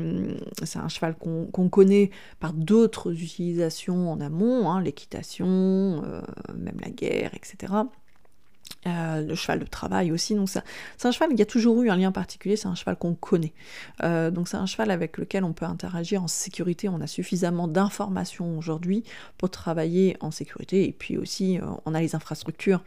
un 0.75 0.89
cheval 0.89 1.17
qu'on 1.17 1.69
connaît 1.69 2.11
par 2.41 2.53
d'autres 2.53 3.13
utilisations 3.13 4.11
en 4.11 4.21
amont, 4.21 4.79
l'équitation, 4.79 6.03
même 6.55 6.77
la 6.83 6.91
guerre, 6.91 7.33
etc. 7.35 7.73
Euh, 8.87 9.23
le 9.23 9.35
cheval 9.35 9.59
de 9.59 9.65
travail 9.65 10.13
aussi. 10.13 10.35
Donc 10.35 10.49
c'est 10.49 10.63
un 11.07 11.11
cheval, 11.11 11.31
il 11.33 11.39
y 11.39 11.43
a 11.43 11.47
toujours 11.47 11.83
eu 11.83 11.91
un 11.91 11.97
lien 11.97 12.13
particulier, 12.13 12.57
c'est 12.57 12.69
un 12.69 12.75
cheval 12.77 12.97
qu'on 12.97 13.15
connaît. 13.15 13.53
Euh, 14.05 14.31
donc 14.31 14.47
c'est 14.49 14.57
un 14.57 14.67
cheval 14.67 14.93
avec 14.93 15.19
lequel 15.19 15.43
on 15.43 15.53
peut 15.53 15.65
interagir 15.65 16.23
en 16.23 16.29
sécurité. 16.29 16.89
On 16.89 17.01
a 17.01 17.09
suffisamment 17.09 17.67
d'informations 17.67 18.57
aujourd'hui 18.57 19.03
pour 19.39 19.51
travailler 19.51 20.17
en 20.21 20.31
sécurité. 20.31 20.87
Et 20.87 20.93
puis 20.93 21.17
aussi, 21.17 21.59
euh, 21.59 21.65
on 21.85 21.95
a 21.95 22.01
les 22.01 22.15
infrastructures. 22.15 22.83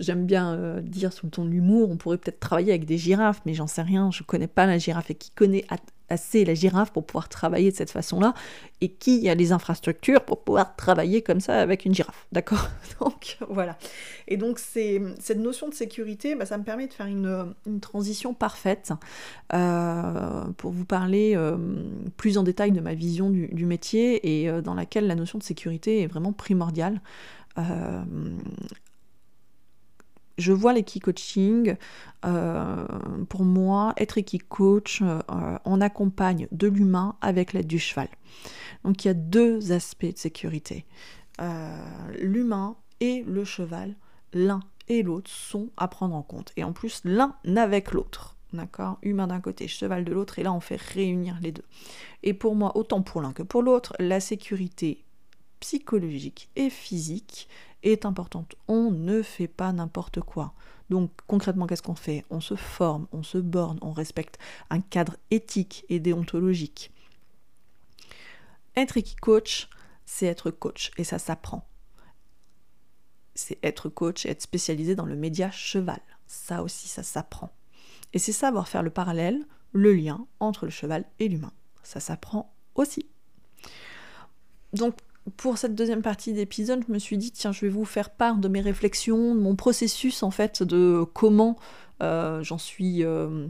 J'aime 0.00 0.26
bien 0.26 0.80
dire 0.82 1.12
sous 1.12 1.26
le 1.26 1.30
ton 1.30 1.44
de 1.44 1.50
l'humour, 1.50 1.90
on 1.92 1.96
pourrait 1.96 2.18
peut-être 2.18 2.40
travailler 2.40 2.72
avec 2.72 2.86
des 2.86 2.98
girafes, 2.98 3.40
mais 3.46 3.54
j'en 3.54 3.68
sais 3.68 3.82
rien, 3.82 4.10
je 4.10 4.24
connais 4.24 4.48
pas 4.48 4.66
la 4.66 4.78
girafe. 4.78 5.12
Et 5.12 5.14
qui 5.14 5.30
connaît 5.30 5.64
assez 6.10 6.44
la 6.44 6.54
girafe 6.54 6.92
pour 6.92 7.06
pouvoir 7.06 7.28
travailler 7.28 7.70
de 7.70 7.76
cette 7.76 7.90
façon-là 7.90 8.34
et 8.80 8.88
qui 8.88 9.28
a 9.28 9.34
les 9.34 9.52
infrastructures 9.52 10.24
pour 10.24 10.42
pouvoir 10.42 10.76
travailler 10.76 11.22
comme 11.22 11.40
ça 11.40 11.60
avec 11.60 11.84
une 11.84 11.94
girafe. 11.94 12.26
D'accord? 12.32 12.68
Donc 13.00 13.38
voilà. 13.48 13.78
Et 14.28 14.36
donc 14.36 14.58
cette 14.58 15.38
notion 15.38 15.68
de 15.68 15.74
sécurité, 15.74 16.34
bah, 16.34 16.46
ça 16.46 16.58
me 16.58 16.64
permet 16.64 16.86
de 16.86 16.92
faire 16.92 17.06
une, 17.06 17.54
transition 17.80 18.34
parfaite 18.34 18.92
euh, 19.52 20.44
pour 20.56 20.72
vous 20.72 20.84
parler 20.84 21.32
euh, 21.36 21.56
plus 22.16 22.36
en 22.36 22.42
détail 22.42 22.72
de 22.72 22.80
ma 22.80 22.94
vision 22.94 23.30
du, 23.30 23.64
métier 23.64 24.42
et 24.42 24.48
euh, 24.48 24.60
dans 24.60 24.74
laquelle 24.74 25.06
la 25.06 25.14
notion 25.14 25.38
de 25.38 25.42
sécurité 25.44 26.02
est 26.02 26.06
vraiment 26.06 26.32
primordiale 26.32 27.00
je 30.40 30.52
vois 30.52 30.72
l'équi-coaching, 30.72 31.76
euh, 32.24 32.86
pour 33.28 33.44
moi, 33.44 33.92
être 33.96 34.18
équi-coach, 34.18 35.02
euh, 35.02 35.58
on 35.64 35.80
accompagne 35.80 36.48
de 36.52 36.66
l'humain 36.66 37.16
avec 37.20 37.52
l'aide 37.52 37.66
du 37.66 37.78
cheval. 37.78 38.08
Donc 38.84 39.04
il 39.04 39.08
y 39.08 39.10
a 39.10 39.14
deux 39.14 39.72
aspects 39.72 40.12
de 40.12 40.18
sécurité. 40.18 40.86
l'humain 42.18 42.76
et 43.00 43.24
le 43.26 43.44
cheval, 43.44 43.94
l'un 44.34 44.60
et 44.88 45.02
l'autre 45.02 45.30
sont 45.30 45.70
à 45.76 45.88
prendre 45.88 46.14
en 46.14 46.22
compte. 46.22 46.52
Et 46.56 46.64
en 46.64 46.72
plus, 46.72 47.00
l'un 47.04 47.36
n'avec 47.44 47.92
l'autre. 47.92 48.36
D'accord? 48.52 48.98
Humain 49.02 49.28
d'un 49.28 49.40
côté, 49.40 49.68
cheval 49.68 50.04
de 50.04 50.12
l'autre, 50.12 50.38
et 50.38 50.42
là 50.42 50.52
on 50.52 50.60
fait 50.60 50.80
réunir 50.80 51.38
les 51.40 51.52
deux. 51.52 51.64
Et 52.24 52.34
pour 52.34 52.56
moi, 52.56 52.76
autant 52.76 53.00
pour 53.00 53.22
l'un 53.22 53.32
que 53.32 53.44
pour 53.44 53.62
l'autre, 53.62 53.94
la 54.00 54.18
sécurité 54.18 55.04
psychologique 55.60 56.48
et 56.56 56.70
physique 56.70 57.48
est 57.82 58.04
importante. 58.04 58.54
On 58.68 58.90
ne 58.90 59.22
fait 59.22 59.48
pas 59.48 59.72
n'importe 59.72 60.20
quoi. 60.20 60.54
Donc 60.90 61.12
concrètement, 61.26 61.66
qu'est-ce 61.66 61.82
qu'on 61.82 61.94
fait? 61.94 62.24
On 62.30 62.40
se 62.40 62.56
forme, 62.56 63.06
on 63.12 63.22
se 63.22 63.38
borne, 63.38 63.78
on 63.80 63.92
respecte 63.92 64.38
un 64.70 64.80
cadre 64.80 65.16
éthique 65.30 65.84
et 65.88 66.00
déontologique. 66.00 66.92
Être 68.76 68.98
coach, 69.20 69.68
c'est 70.04 70.26
être 70.26 70.50
coach 70.50 70.90
et 70.96 71.04
ça 71.04 71.18
s'apprend. 71.18 71.68
C'est 73.34 73.58
être 73.62 73.88
coach 73.88 74.26
et 74.26 74.30
être 74.30 74.42
spécialisé 74.42 74.94
dans 74.94 75.06
le 75.06 75.16
média 75.16 75.50
cheval. 75.50 76.00
Ça 76.26 76.62
aussi, 76.62 76.88
ça 76.88 77.02
s'apprend. 77.02 77.50
Et 78.12 78.18
c'est 78.18 78.32
savoir 78.32 78.68
faire 78.68 78.82
le 78.82 78.90
parallèle, 78.90 79.46
le 79.72 79.94
lien 79.94 80.26
entre 80.40 80.64
le 80.64 80.70
cheval 80.70 81.04
et 81.20 81.28
l'humain. 81.28 81.52
Ça 81.82 82.00
s'apprend 82.00 82.52
aussi. 82.74 83.06
Donc 84.72 84.96
pour 85.36 85.58
cette 85.58 85.74
deuxième 85.74 86.02
partie 86.02 86.32
d'épisode, 86.32 86.82
je 86.86 86.92
me 86.92 86.98
suis 86.98 87.18
dit, 87.18 87.30
tiens, 87.30 87.52
je 87.52 87.62
vais 87.62 87.68
vous 87.68 87.84
faire 87.84 88.10
part 88.10 88.36
de 88.36 88.48
mes 88.48 88.60
réflexions, 88.60 89.34
de 89.34 89.40
mon 89.40 89.54
processus 89.54 90.22
en 90.22 90.30
fait, 90.30 90.62
de 90.62 91.04
comment 91.12 91.56
euh, 92.02 92.42
j'en 92.42 92.56
suis 92.56 93.04
euh, 93.04 93.46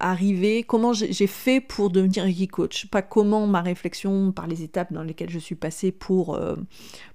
arrivée, 0.00 0.64
comment 0.64 0.92
j'ai 0.92 1.26
fait 1.28 1.60
pour 1.60 1.90
devenir 1.90 2.24
Reiki 2.24 2.48
coach. 2.48 2.86
Pas 2.86 3.02
comment 3.02 3.46
ma 3.46 3.60
réflexion 3.60 4.32
par 4.32 4.48
les 4.48 4.62
étapes 4.62 4.92
dans 4.92 5.04
lesquelles 5.04 5.30
je 5.30 5.38
suis 5.38 5.54
passée 5.54 5.92
pour, 5.92 6.34
euh, 6.34 6.56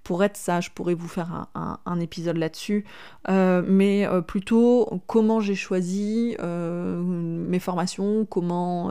pour 0.03 0.23
être 0.23 0.37
ça, 0.37 0.61
je 0.61 0.69
pourrais 0.69 0.93
vous 0.93 1.09
faire 1.09 1.47
un, 1.53 1.99
épisode 1.99 2.37
là-dessus, 2.37 2.85
mais 3.27 4.07
plutôt 4.25 5.01
comment 5.05 5.41
j'ai 5.41 5.55
choisi 5.55 6.37
mes 6.41 7.59
formations, 7.59 8.25
comment, 8.25 8.89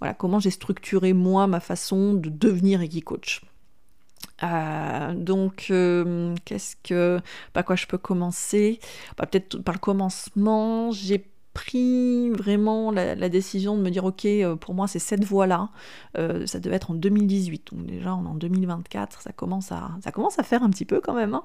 voilà, 0.00 0.14
comment 0.14 0.40
j'ai 0.40 0.50
structuré 0.50 1.12
moi 1.12 1.46
ma 1.46 1.60
façon 1.60 2.14
de 2.14 2.30
devenir 2.30 2.80
Reiki 2.80 3.02
coach. 3.02 3.42
Euh, 4.42 5.14
donc, 5.14 5.68
euh, 5.70 6.34
qu'est-ce 6.44 6.76
que, 6.82 7.20
par 7.52 7.64
quoi 7.64 7.76
je 7.76 7.86
peux 7.86 7.98
commencer? 7.98 8.80
Bah, 9.16 9.26
Peut-être 9.26 9.58
par 9.58 9.74
le 9.74 9.80
commencement, 9.80 10.90
j'ai 10.92 11.26
pris 11.52 12.30
vraiment 12.30 12.92
la, 12.92 13.28
décision 13.28 13.76
de 13.76 13.82
me 13.82 13.90
dire 13.90 14.04
ok 14.04 14.24
euh, 14.24 14.54
pour 14.54 14.72
moi 14.72 14.86
c'est 14.86 15.00
cette 15.00 15.24
voie 15.24 15.48
là 15.48 15.70
ça 16.14 16.60
devait 16.60 16.76
être 16.76 16.92
en 16.92 16.94
2018 16.94 17.72
donc 17.72 17.86
déjà 17.86 18.14
on 18.14 18.24
est 18.24 18.28
en 18.28 18.34
2024 18.34 19.20
ça 19.20 19.32
commence 19.32 19.72
à 19.72 19.90
ça 20.00 20.12
commence 20.12 20.38
à 20.38 20.44
faire 20.44 20.62
un 20.62 20.70
petit 20.70 20.84
peu 20.84 21.00
quand 21.00 21.12
même 21.12 21.34
hein. 21.34 21.42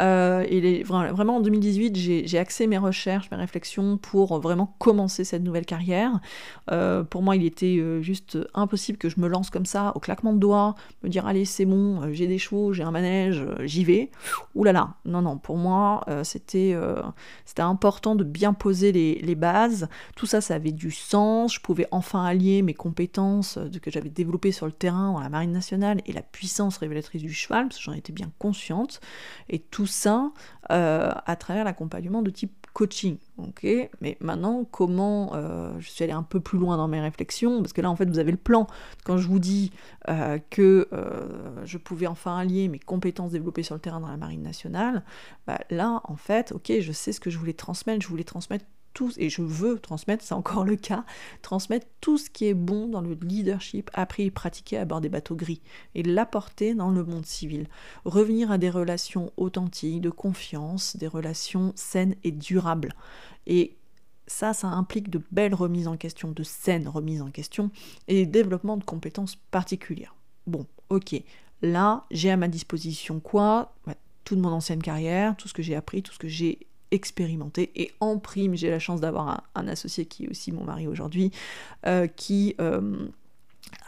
Euh, 0.00 0.44
et 0.48 0.82
vraiment 0.82 1.36
en 1.36 1.40
2018, 1.40 1.96
j'ai 2.26 2.38
axé 2.38 2.66
mes 2.66 2.78
recherches, 2.78 3.30
mes 3.30 3.36
réflexions 3.36 3.96
pour 3.96 4.40
vraiment 4.40 4.74
commencer 4.78 5.24
cette 5.24 5.42
nouvelle 5.42 5.66
carrière. 5.66 6.20
Euh, 6.70 7.04
pour 7.04 7.22
moi, 7.22 7.36
il 7.36 7.44
était 7.44 7.76
euh, 7.78 8.02
juste 8.02 8.38
impossible 8.54 8.98
que 8.98 9.08
je 9.08 9.20
me 9.20 9.28
lance 9.28 9.50
comme 9.50 9.66
ça, 9.66 9.92
au 9.94 10.00
claquement 10.00 10.32
de 10.32 10.38
doigts, 10.38 10.74
me 11.02 11.08
dire 11.08 11.26
allez, 11.26 11.44
c'est 11.44 11.64
bon, 11.64 12.12
j'ai 12.12 12.26
des 12.26 12.38
chevaux, 12.38 12.72
j'ai 12.72 12.82
un 12.82 12.90
manège, 12.90 13.44
j'y 13.64 13.84
vais. 13.84 14.10
Ouh 14.54 14.64
là 14.64 14.72
là, 14.72 14.94
non, 15.04 15.22
non, 15.22 15.38
pour 15.38 15.56
moi, 15.56 16.04
c'était 16.22 16.76
important 17.58 18.14
de 18.14 18.24
bien 18.24 18.52
poser 18.52 18.92
les, 18.92 19.14
les, 19.16 19.34
bases. 19.34 19.88
Tout 20.16 20.26
ça, 20.26 20.40
ça 20.40 20.54
avait 20.54 20.72
du 20.72 20.90
sens. 20.90 21.54
Je 21.54 21.60
pouvais 21.60 21.86
enfin 21.90 22.24
allier 22.24 22.62
mes 22.62 22.74
compétences 22.74 23.58
que 23.82 23.90
j'avais 23.90 24.10
développées 24.10 24.52
sur 24.52 24.66
le 24.66 24.72
terrain 24.72 25.12
dans 25.12 25.20
la 25.20 25.28
marine 25.28 25.52
nationale 25.52 26.00
et 26.06 26.12
la 26.12 26.22
puissance 26.22 26.78
révélatrice 26.78 27.22
du 27.22 27.32
cheval, 27.32 27.68
parce 27.68 27.78
que 27.78 27.84
j'en 27.84 27.92
étais 27.92 28.12
bien 28.12 28.30
consciente. 28.38 29.00
Et 29.48 29.58
tout 29.58 29.83
ça 29.86 30.32
euh, 30.70 31.10
à 31.26 31.36
travers 31.36 31.64
l'accompagnement 31.64 32.22
de 32.22 32.30
type 32.30 32.52
coaching. 32.72 33.18
ok? 33.38 33.66
Mais 34.00 34.16
maintenant, 34.20 34.64
comment 34.64 35.32
euh, 35.34 35.72
je 35.78 35.88
suis 35.88 36.02
allée 36.02 36.12
un 36.12 36.22
peu 36.22 36.40
plus 36.40 36.58
loin 36.58 36.76
dans 36.76 36.88
mes 36.88 37.00
réflexions, 37.00 37.60
parce 37.60 37.72
que 37.72 37.80
là, 37.80 37.90
en 37.90 37.96
fait, 37.96 38.06
vous 38.06 38.18
avez 38.18 38.32
le 38.32 38.36
plan. 38.36 38.66
Quand 39.04 39.16
je 39.16 39.28
vous 39.28 39.38
dis 39.38 39.72
euh, 40.08 40.38
que 40.50 40.88
je 41.64 41.78
pouvais 41.78 42.06
enfin 42.06 42.36
allier 42.36 42.68
mes 42.68 42.78
compétences 42.78 43.32
développées 43.32 43.62
sur 43.62 43.74
le 43.74 43.80
terrain 43.80 44.00
dans 44.00 44.08
la 44.08 44.16
marine 44.16 44.42
nationale, 44.42 45.04
bah, 45.46 45.60
là, 45.70 46.00
en 46.04 46.16
fait, 46.16 46.52
ok, 46.52 46.72
je 46.80 46.92
sais 46.92 47.12
ce 47.12 47.20
que 47.20 47.30
je 47.30 47.38
voulais 47.38 47.52
transmettre. 47.52 48.02
Je 48.02 48.08
voulais 48.08 48.24
transmettre 48.24 48.64
et 49.16 49.28
je 49.28 49.42
veux 49.42 49.78
transmettre, 49.78 50.24
c'est 50.24 50.34
encore 50.34 50.64
le 50.64 50.76
cas, 50.76 51.04
transmettre 51.42 51.86
tout 52.00 52.18
ce 52.18 52.30
qui 52.30 52.46
est 52.46 52.54
bon 52.54 52.88
dans 52.88 53.00
le 53.00 53.14
leadership 53.14 53.90
appris 53.94 54.24
et 54.24 54.30
pratiqué 54.30 54.76
à 54.76 54.84
bord 54.84 55.00
des 55.00 55.08
bateaux 55.08 55.34
gris 55.34 55.60
et 55.94 56.02
l'apporter 56.02 56.74
dans 56.74 56.90
le 56.90 57.04
monde 57.04 57.26
civil. 57.26 57.66
Revenir 58.04 58.50
à 58.50 58.58
des 58.58 58.70
relations 58.70 59.32
authentiques, 59.36 60.00
de 60.00 60.10
confiance, 60.10 60.96
des 60.96 61.08
relations 61.08 61.72
saines 61.74 62.14
et 62.22 62.30
durables. 62.30 62.94
Et 63.46 63.76
ça, 64.26 64.54
ça 64.54 64.68
implique 64.68 65.10
de 65.10 65.20
belles 65.32 65.54
remises 65.54 65.88
en 65.88 65.96
question, 65.96 66.30
de 66.30 66.42
saines 66.42 66.88
remises 66.88 67.22
en 67.22 67.30
question 67.30 67.70
et 68.08 68.26
développement 68.26 68.76
de 68.76 68.84
compétences 68.84 69.36
particulières. 69.50 70.14
Bon, 70.46 70.66
ok, 70.88 71.14
là, 71.62 72.04
j'ai 72.10 72.30
à 72.30 72.36
ma 72.36 72.48
disposition 72.48 73.20
quoi? 73.20 73.74
Toute 74.24 74.38
mon 74.38 74.50
ancienne 74.50 74.82
carrière, 74.82 75.36
tout 75.36 75.48
ce 75.48 75.52
que 75.52 75.62
j'ai 75.62 75.74
appris, 75.74 76.02
tout 76.02 76.12
ce 76.14 76.18
que 76.18 76.28
j'ai 76.28 76.66
expérimenté. 76.94 77.70
Et 77.74 77.92
en 78.00 78.18
prime, 78.18 78.54
j'ai 78.54 78.70
la 78.70 78.78
chance 78.78 79.00
d'avoir 79.00 79.44
un, 79.54 79.68
associé 79.68 80.06
qui 80.06 80.24
est 80.24 80.30
aussi 80.30 80.52
mon 80.52 80.64
mari 80.64 80.86
aujourd'hui, 80.86 81.32
euh, 81.86 82.06
qui 82.06 82.54
euh, 82.60 83.08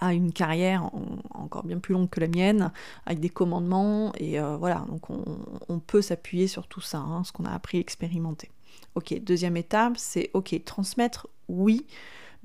a 0.01 0.13
une 0.13 0.33
carrière 0.33 0.91
encore 1.31 1.63
bien 1.63 1.79
plus 1.79 1.95
longue 1.95 2.11
que 2.11 2.21
la 2.21 2.27
mienne, 2.27 2.73
avec 3.07 3.21
des 3.21 3.29
commandements, 3.29 4.13
et 4.19 4.41
euh, 4.41 4.57
voilà, 4.57 4.85
donc 4.89 5.09
on, 5.11 5.79
peut 5.79 6.03
s'appuyer 6.03 6.49
sur 6.49 6.67
tout 6.67 6.81
ça, 6.81 6.99
hein, 6.99 7.23
ce 7.25 7.33
qu'on 7.33 7.45
a 7.45 7.53
appris, 7.53 7.79
expérimenté. 7.79 8.51
Ok, 8.95 9.15
deuxième 9.23 9.57
étape, 9.57 9.95
c'est 9.97 10.31
ok, 10.35 10.61
transmettre, 10.65 11.29
oui, 11.49 11.87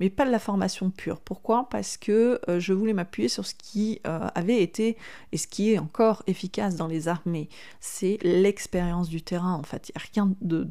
mais 0.02 0.10
pas 0.10 0.26
de 0.26 0.32
la 0.32 0.40
formation 0.40 0.90
pure. 0.90 1.20
Pourquoi? 1.20 1.68
Parce 1.70 1.96
que 1.96 2.40
euh, 2.48 2.58
je 2.58 2.72
voulais 2.72 2.92
m'appuyer 2.92 3.28
sur 3.28 3.46
ce 3.46 3.54
qui 3.54 4.00
euh, 4.04 4.26
avait 4.34 4.60
été 4.60 4.96
et 5.30 5.36
ce 5.36 5.46
qui 5.46 5.72
est 5.72 5.78
encore 5.78 6.24
efficace 6.26 6.74
dans 6.74 6.88
les 6.88 7.06
armées. 7.06 7.48
C'est 7.78 8.18
l'expérience 8.22 9.08
du 9.08 9.22
terrain, 9.22 9.54
en 9.54 9.62
fait. 9.62 9.90
Il 9.90 9.92
n'y 9.96 10.02
a 10.02 10.06
rien 10.12 10.34
de, 10.40 10.64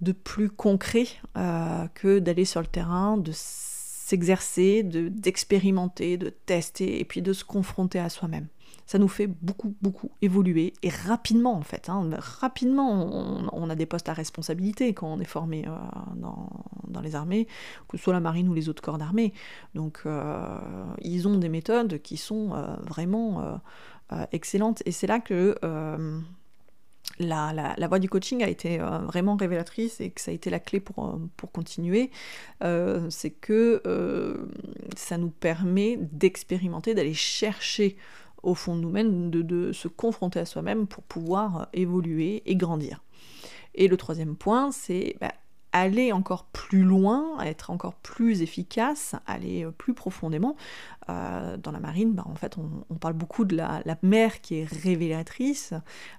de, 0.00 0.12
plus 0.12 0.48
concret 0.48 1.08
euh, 1.36 1.88
que 1.94 2.20
d'aller 2.20 2.44
sur 2.44 2.60
le 2.60 2.68
terrain, 2.68 3.16
de 3.16 3.32
s'exercer, 3.34 4.84
d'expérimenter, 4.84 6.18
de 6.18 6.28
tester 6.28 7.00
et 7.00 7.04
puis 7.04 7.20
de 7.20 7.32
se 7.32 7.44
confronter 7.44 7.98
à 7.98 8.08
soi-même 8.08 8.46
ça 8.86 8.98
nous 8.98 9.08
fait 9.08 9.26
beaucoup, 9.26 9.74
beaucoup 9.80 10.10
évoluer, 10.22 10.74
et 10.82 10.88
rapidement 10.88 11.54
en 11.54 11.62
fait. 11.62 11.88
Hein. 11.88 12.08
rapidement, 12.18 13.50
on, 13.52 13.70
a 13.70 13.74
des 13.74 13.86
postes 13.86 14.08
à 14.08 14.12
responsabilité 14.12 14.92
quand 14.92 15.06
on 15.06 15.20
est 15.20 15.24
formé 15.24 15.64
euh, 15.66 15.70
dans, 16.16 17.00
les 17.00 17.14
armées, 17.14 17.46
que 17.88 17.96
ce 17.96 18.02
soit 18.02 18.12
la 18.12 18.20
marine 18.20 18.48
ou 18.48 18.54
les 18.54 18.68
autres 18.68 18.82
corps 18.82 18.98
d'armée. 18.98 19.32
Donc, 19.74 20.02
euh, 20.06 20.58
ils 21.00 21.26
ont 21.26 21.36
des 21.36 21.48
méthodes 21.48 22.00
qui 22.02 22.16
sont 22.16 22.54
euh, 22.54 22.76
vraiment 22.82 23.60
excellentes, 24.32 24.82
et 24.86 24.92
c'est 24.92 25.06
là 25.06 25.20
que... 25.20 25.56
La, 27.18 27.52
la, 27.52 27.88
voie 27.88 27.98
du 27.98 28.08
coaching 28.08 28.42
a 28.42 28.48
été 28.48 28.78
vraiment 28.78 29.36
révélatrice 29.36 30.00
et 30.00 30.10
que 30.10 30.20
ça 30.20 30.30
a 30.30 30.34
été 30.34 30.48
la 30.48 30.58
clé 30.58 30.80
pour, 30.80 31.20
pour 31.36 31.52
continuer, 31.52 32.10
c'est 32.60 33.30
que 33.30 33.82
ça 34.96 35.18
nous 35.18 35.28
permet 35.28 35.98
d'expérimenter, 36.00 36.94
d'aller 36.94 37.12
chercher 37.12 37.96
au 38.42 38.54
fond 38.54 38.76
de 38.76 38.80
nous-mêmes, 38.80 39.30
de, 39.30 39.72
se 39.72 39.88
confronter 39.88 40.40
à 40.40 40.44
soi-même 40.44 40.86
pour 40.86 41.02
pouvoir 41.04 41.62
euh, 41.62 41.64
évoluer 41.72 42.42
et 42.46 42.56
grandir. 42.56 43.02
Et 43.74 43.88
le 43.88 43.96
troisième 43.96 44.36
point, 44.36 44.70
c'est 44.70 45.16
bah, 45.20 45.32
aller 45.72 46.12
encore 46.12 46.44
plus 46.44 46.82
loin, 46.82 47.40
être 47.40 47.70
encore 47.70 47.94
plus 47.94 48.42
efficace, 48.42 49.14
aller 49.26 49.64
euh, 49.64 49.70
plus 49.70 49.94
profondément. 49.94 50.56
Euh, 51.08 51.56
dans 51.56 51.72
la 51.72 51.80
marine, 51.80 52.12
bah, 52.12 52.24
en 52.26 52.34
fait, 52.34 52.56
on, 52.58 52.94
parle 52.96 53.14
beaucoup 53.14 53.44
de 53.44 53.56
la, 53.56 53.82
mer 54.02 54.40
qui 54.40 54.56
est 54.56 54.64
révélatrice. 54.64 55.72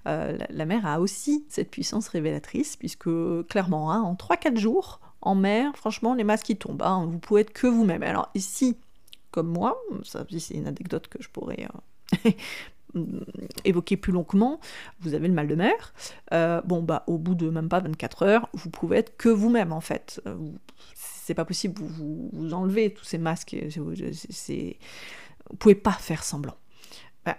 la, 0.06 0.66
mer 0.66 0.86
a 0.86 1.00
aussi 1.00 1.46
cette 1.50 1.70
puissance 1.70 2.08
révélatrice, 2.08 2.76
puisque 2.76 3.10
clairement, 3.50 3.92
hein, 3.92 4.02
en 4.02 4.16
3-4 4.16 4.58
jours, 4.58 5.00
en 5.22 5.36
mer, 5.36 5.72
franchement, 5.76 6.16
les 6.16 6.24
masques 6.24 6.48
qui 6.48 6.58
tombent, 6.58 6.82
hein, 6.82 7.08
vous 7.10 7.20
pouvez 7.20 7.42
être 7.42 7.54
que 7.54 7.68
vous-même. 7.68 8.04
Alors 8.04 8.30
ici, 8.36 8.78
comme 9.32 9.48
moi, 9.48 9.78
ça 10.04 10.26
c'est 10.38 10.56
une 10.56 10.68
anecdote 10.68 11.08
que 11.08 11.22
je 11.22 11.30
pourrais 11.30 11.68
évoquer 13.66 13.98
plus 13.98 14.12
longuement, 14.12 14.60
vous 15.02 15.14
avez 15.14 15.28
le 15.28 15.34
mal 15.34 15.48
de 15.48 15.56
mer. 15.56 15.94
Euh, 16.32 16.62
bon, 16.62 16.82
bah, 16.84 17.04
au 17.08 17.18
bout 17.18 17.36
de 17.36 17.50
même 17.50 17.70
pas 17.70 17.80
24 17.80 18.24
heures, 18.24 18.50
vous 18.54 18.70
pouvez 18.70 18.98
être 18.98 19.18
que 19.18 19.30
vous-même 19.30 19.74
en 19.74 19.82
fait. 19.82 20.22
Euh, 20.28 20.36
c'est 20.96 21.34
pas 21.34 21.46
possible, 21.46 21.82
vous, 21.82 22.30
vous, 22.34 22.54
enlevez 22.54 22.94
tous 22.94 23.06
ces 23.06 23.18
masques, 23.18 23.56
c'est, 24.30 24.78
vous 25.50 25.56
pouvez 25.58 25.76
pas 25.76 25.94
faire 25.94 26.24
semblant. 26.24 26.56
Bah, 27.26 27.38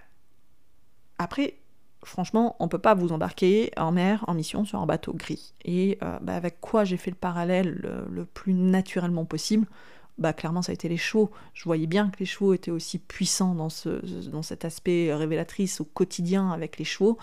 après, 1.18 1.58
franchement, 2.02 2.56
on 2.60 2.68
peut 2.68 2.78
pas 2.78 2.94
vous 2.94 3.12
embarquer 3.12 3.70
en 3.76 3.92
mer 3.92 4.24
en 4.26 4.34
mission 4.34 4.64
sur 4.64 4.80
un 4.80 4.86
bateau 4.86 5.12
gris. 5.12 5.54
Et 5.64 5.98
euh, 6.02 6.18
bah, 6.22 6.34
avec 6.34 6.60
quoi 6.60 6.84
j'ai 6.84 6.96
fait 6.96 7.10
le 7.10 7.16
parallèle 7.16 8.06
le, 8.08 8.24
plus 8.24 8.54
naturellement 8.54 9.24
possible? 9.24 9.66
Bah 10.16 10.32
clairement 10.32 10.62
ça 10.62 10.70
a 10.70 10.74
été 10.74 10.88
les 10.88 10.96
chevaux. 10.96 11.30
Je 11.54 11.64
voyais 11.64 11.86
bien 11.86 12.08
que 12.10 12.18
les 12.20 12.26
chevaux 12.26 12.54
étaient 12.54 12.70
aussi 12.70 12.98
puissants 12.98 13.54
dans, 13.54 13.68
ce, 13.68 14.28
dans 14.28 14.42
cet 14.42 14.64
aspect 14.64 15.12
révélatrice 15.12 15.80
au 15.80 15.84
quotidien 15.84 16.50
avec 16.50 16.78
les 16.78 16.84
chevaux. 16.84 17.18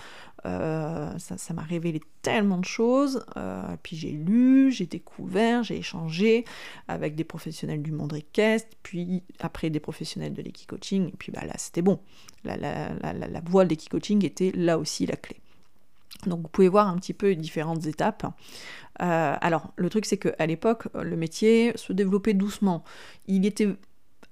Euh, 0.46 1.18
ça 1.18 1.54
m'a 1.54 1.62
révélé 1.62 2.02
tellement 2.22 2.58
de 2.58 2.66
choses. 2.66 3.26
Euh, 3.38 3.76
puis 3.84 3.96
j'ai 3.96 4.12
lu, 4.12 4.72
j'ai 4.72 4.88
découvert, 4.88 5.64
j'ai 5.64 5.78
échangé 5.78 6.46
avec 6.88 7.16
des 7.16 7.24
professionnels 7.24 7.82
du 7.82 7.92
monde 7.92 8.14
équestre, 8.16 8.76
puis 8.84 9.24
après 9.40 9.70
des 9.70 9.80
professionnels 9.80 10.34
de 10.34 10.42
l'équicoaching. 10.42 11.08
Et 11.10 11.16
puis 11.18 11.32
bah, 11.32 11.46
là 11.46 11.54
c'était 11.58 11.82
bon. 11.82 12.00
La, 12.44 12.58
la, 12.58 12.94
la, 13.02 13.14
la 13.14 13.42
voie 13.42 13.66
était 14.24 14.52
là 14.56 14.78
aussi 14.78 15.06
la 15.06 15.16
clé. 15.16 15.38
Donc 16.26 16.42
vous 16.42 16.48
pouvez 16.48 16.70
voir 16.70 16.88
un 16.88 16.98
petit 16.98 17.14
peu 17.14 17.30
les 17.30 17.36
différentes 17.36 17.86
étapes. 17.86 18.26
Euh, 19.02 19.36
alors 19.42 19.74
le 19.76 19.90
truc 19.90 20.06
c'est 20.06 20.18
qu'à 20.18 20.46
l'époque, 20.46 20.88
le 20.94 21.16
métier 21.16 21.74
se 21.76 21.94
développait 21.94 22.34
doucement. 22.34 22.84
Il 23.28 23.46
était 23.46 23.70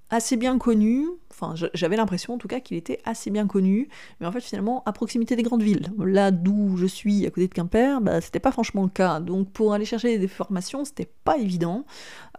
assez 0.10 0.38
bien 0.38 0.58
connu, 0.58 1.08
enfin 1.30 1.54
j'avais 1.74 1.96
l'impression 1.96 2.34
en 2.34 2.38
tout 2.38 2.48
cas 2.48 2.60
qu'il 2.60 2.78
était 2.78 3.00
assez 3.06 3.30
bien 3.30 3.48
connu, 3.48 3.90
mais 4.20 4.28
en 4.28 4.32
fait 4.32 4.42
finalement 4.42 4.84
à 4.86 4.92
proximité 4.92 5.36
des 5.36 5.44
grandes 5.44 5.62
villes. 5.62 5.92
Là 6.00 6.32
d'où 6.32 6.78
je 6.78 6.86
suis, 6.86 7.26
à 7.26 7.30
côté 7.30 7.48
de 7.48 7.54
Quimper, 7.54 8.02
bah, 8.02 8.20
c'était 8.22 8.40
pas 8.40 8.52
franchement 8.52 8.84
le 8.84 8.90
cas. 8.90 9.20
Donc 9.20 9.52
pour 9.52 9.74
aller 9.74 9.86
chercher 9.86 10.18
des 10.18 10.28
formations, 10.28 10.84
c'était 10.84 11.10
pas 11.24 11.38
évident. 11.38 11.86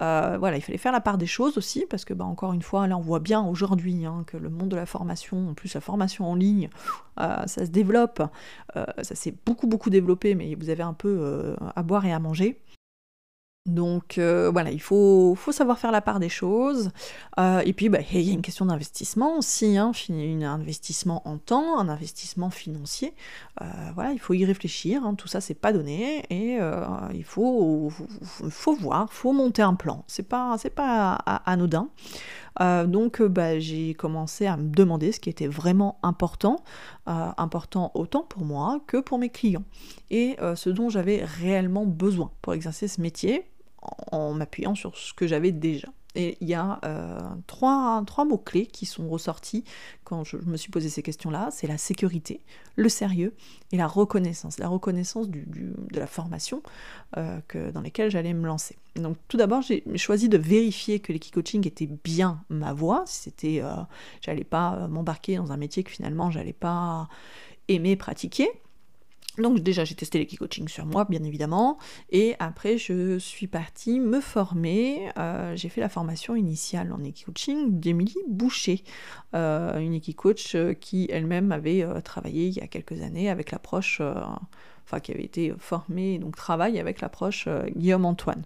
Euh, 0.02 0.36
voilà, 0.38 0.56
il 0.56 0.62
fallait 0.62 0.78
faire 0.78 0.92
la 0.92 1.00
part 1.00 1.18
des 1.18 1.26
choses 1.26 1.58
aussi, 1.58 1.84
parce 1.88 2.04
que 2.04 2.14
bah, 2.14 2.24
encore 2.24 2.52
une 2.52 2.62
fois, 2.62 2.86
là 2.88 2.96
on 2.96 3.02
voit 3.02 3.20
bien 3.20 3.42
aujourd'hui 3.42 4.04
hein, 4.04 4.24
que 4.26 4.36
le 4.36 4.50
monde 4.50 4.68
de 4.68 4.76
la 4.76 4.86
formation, 4.86 5.50
en 5.50 5.54
plus 5.54 5.74
la 5.74 5.80
formation 5.80 6.28
en 6.28 6.34
ligne, 6.34 6.70
euh, 7.20 7.46
ça 7.46 7.66
se 7.66 7.70
développe, 7.70 8.22
euh, 8.76 8.84
ça 9.02 9.14
s'est 9.14 9.34
beaucoup 9.46 9.66
beaucoup 9.66 9.90
développé, 9.90 10.34
mais 10.34 10.54
vous 10.54 10.70
avez 10.70 10.82
un 10.82 10.94
peu 10.94 11.54
à 11.76 11.82
boire 11.82 12.04
et 12.04 12.12
à 12.12 12.18
manger. 12.18 12.60
Donc 13.66 14.16
euh, 14.16 14.50
voilà, 14.50 14.70
il 14.70 14.80
faut, 14.80 15.34
faut, 15.34 15.52
savoir 15.52 15.78
faire 15.78 15.92
la 15.92 16.00
part 16.00 16.18
des 16.18 16.30
choses. 16.30 16.90
Euh, 17.38 17.60
et 17.66 17.74
puis 17.74 17.90
bah, 17.90 17.98
il 18.10 18.22
y 18.22 18.30
a 18.30 18.32
une 18.32 18.40
question 18.40 18.64
d'investissement 18.64 19.36
aussi, 19.36 19.76
hein, 19.76 19.92
un 20.08 20.42
investissement 20.42 21.20
en 21.28 21.36
temps, 21.36 21.78
un 21.78 21.90
investissement 21.90 22.48
financier. 22.48 23.12
Euh, 23.60 23.66
voilà, 23.94 24.12
il 24.12 24.18
faut 24.18 24.32
y 24.32 24.46
réfléchir, 24.46 25.04
hein, 25.04 25.14
tout 25.14 25.28
ça 25.28 25.42
c'est 25.42 25.54
pas 25.54 25.74
donné 25.74 26.24
et 26.30 26.58
il 27.12 27.24
faut, 27.24 27.90
faut, 28.48 28.74
voir, 28.74 29.12
faut 29.12 29.32
monter 29.32 29.60
un 29.60 29.74
plan. 29.74 30.04
C'est 30.06 30.26
pas, 30.26 30.56
c'est 30.58 30.70
pas 30.70 31.12
anodin. 31.44 31.90
Donc 32.60 33.22
bah, 33.22 33.58
j'ai 33.58 33.94
commencé 33.94 34.46
à 34.46 34.56
me 34.56 34.70
demander 34.70 35.12
ce 35.12 35.20
qui 35.20 35.30
était 35.30 35.46
vraiment 35.46 35.98
important, 36.02 36.56
important 37.06 37.90
autant 37.94 38.22
pour 38.22 38.44
moi 38.44 38.80
que 38.86 38.98
pour 38.98 39.18
mes 39.18 39.30
clients, 39.30 39.64
et 40.10 40.36
ce 40.54 40.70
dont 40.70 40.88
j'avais 40.90 41.24
réellement 41.24 41.86
besoin 41.86 42.30
pour 42.42 42.54
exercer 42.54 42.88
ce 42.88 43.00
métier, 43.00 43.44
en 44.12 44.34
m'appuyant 44.34 44.74
sur 44.74 44.96
ce 44.96 45.14
que 45.14 45.26
j'avais 45.26 45.52
déjà. 45.52 45.88
Et 46.16 46.36
il 46.40 46.48
y 46.48 46.54
a 46.54 46.80
euh, 46.84 47.20
trois, 47.46 48.02
mots-clés 48.24 48.66
qui 48.66 48.84
sont 48.84 49.08
ressortis 49.08 49.64
quand 50.04 50.24
je, 50.24 50.36
me 50.38 50.56
suis 50.56 50.70
posé 50.70 50.88
ces 50.88 51.02
questions-là. 51.02 51.50
C'est 51.52 51.68
la 51.68 51.78
sécurité, 51.78 52.40
le 52.76 52.88
sérieux 52.88 53.34
et 53.70 53.76
la 53.76 53.86
reconnaissance. 53.86 54.58
La 54.58 54.68
reconnaissance 54.68 55.28
de 55.28 55.74
la 55.92 56.06
formation 56.06 56.62
euh, 57.16 57.38
dans 57.72 57.80
laquelle 57.80 58.10
j'allais 58.10 58.34
me 58.34 58.46
lancer. 58.46 58.76
Donc 58.96 59.16
tout 59.28 59.36
d'abord, 59.36 59.62
j'ai 59.62 59.84
choisi 59.96 60.28
de 60.28 60.36
vérifier 60.36 60.98
que 60.98 61.12
l'équicoaching 61.12 61.66
était 61.66 61.88
bien 62.02 62.42
ma 62.48 62.72
voie. 62.72 63.04
C'était, 63.06 63.60
euh, 63.62 63.74
j'allais 64.20 64.44
pas 64.44 64.88
m'embarquer 64.88 65.36
dans 65.36 65.52
un 65.52 65.56
métier 65.56 65.84
que 65.84 65.90
finalement 65.90 66.30
j'allais 66.30 66.52
pas 66.52 67.08
aimer 67.68 67.94
pratiquer. 67.94 68.50
Donc 69.40 69.60
déjà 69.60 69.84
j'ai 69.84 69.94
testé 69.94 70.18
l'équicoaching 70.18 70.68
sur 70.68 70.86
moi 70.86 71.04
bien 71.04 71.22
évidemment. 71.22 71.78
Et 72.10 72.34
après 72.38 72.78
je 72.78 73.18
suis 73.18 73.46
partie 73.46 74.00
me 74.00 74.20
former, 74.20 75.10
euh, 75.18 75.54
j'ai 75.56 75.68
fait 75.68 75.80
la 75.80 75.88
formation 75.88 76.36
initiale 76.36 76.92
en 76.92 77.02
équicoaching 77.04 77.80
d'Emilie 77.80 78.14
Boucher, 78.28 78.84
euh, 79.34 79.78
une 79.78 79.94
équicoach 79.94 80.56
qui 80.80 81.08
elle-même 81.10 81.52
avait 81.52 81.82
euh, 81.82 82.00
travaillé 82.00 82.46
il 82.46 82.54
y 82.54 82.60
a 82.60 82.66
quelques 82.66 83.02
années 83.02 83.30
avec 83.30 83.50
l'approche 83.50 84.00
enfin 84.90 85.00
qui 85.00 85.12
avait 85.12 85.24
été 85.24 85.54
formé, 85.58 86.18
donc 86.18 86.36
travaille 86.36 86.78
avec 86.80 87.00
l'approche 87.00 87.44
euh, 87.46 87.64
Guillaume 87.76 88.04
Antoine. 88.04 88.42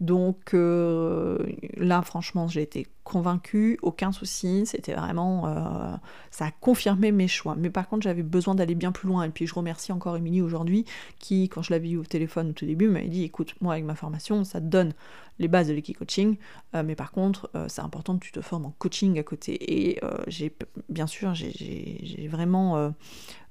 Donc 0.00 0.52
euh, 0.54 1.38
là, 1.76 2.02
franchement, 2.02 2.48
j'ai 2.48 2.62
été 2.62 2.86
convaincue, 3.04 3.78
aucun 3.82 4.10
souci, 4.10 4.66
c'était 4.66 4.94
vraiment, 4.94 5.46
euh, 5.46 5.96
ça 6.32 6.46
a 6.46 6.50
confirmé 6.50 7.12
mes 7.12 7.28
choix. 7.28 7.54
Mais 7.56 7.70
par 7.70 7.88
contre, 7.88 8.02
j'avais 8.02 8.24
besoin 8.24 8.56
d'aller 8.56 8.74
bien 8.74 8.90
plus 8.90 9.06
loin. 9.06 9.22
Et 9.22 9.28
puis 9.28 9.46
je 9.46 9.54
remercie 9.54 9.92
encore 9.92 10.16
Émilie 10.16 10.42
aujourd'hui, 10.42 10.84
qui, 11.20 11.48
quand 11.48 11.62
je 11.62 11.72
l'avais 11.72 11.90
eu 11.90 11.98
au 11.98 12.04
téléphone 12.04 12.50
au 12.50 12.52
tout 12.52 12.66
début, 12.66 12.88
m'avait 12.88 13.06
dit, 13.06 13.22
écoute, 13.22 13.54
moi 13.60 13.74
avec 13.74 13.84
ma 13.84 13.94
formation, 13.94 14.42
ça 14.42 14.60
te 14.60 14.66
donne 14.66 14.92
les 15.38 15.48
bases 15.48 15.68
de 15.68 15.74
l'équicoaching, 15.74 16.36
coaching 16.36 16.86
mais 16.86 16.94
par 16.96 17.12
contre, 17.12 17.50
c'est 17.68 17.82
important 17.82 18.16
que 18.16 18.24
tu 18.24 18.32
te 18.32 18.40
formes 18.40 18.64
en 18.64 18.74
coaching 18.78 19.18
à 19.18 19.22
côté. 19.22 20.00
J'ai, 20.26 20.54
bien 20.88 21.06
sûr, 21.06 21.34
j'ai 21.34 22.28
vraiment 22.30 22.94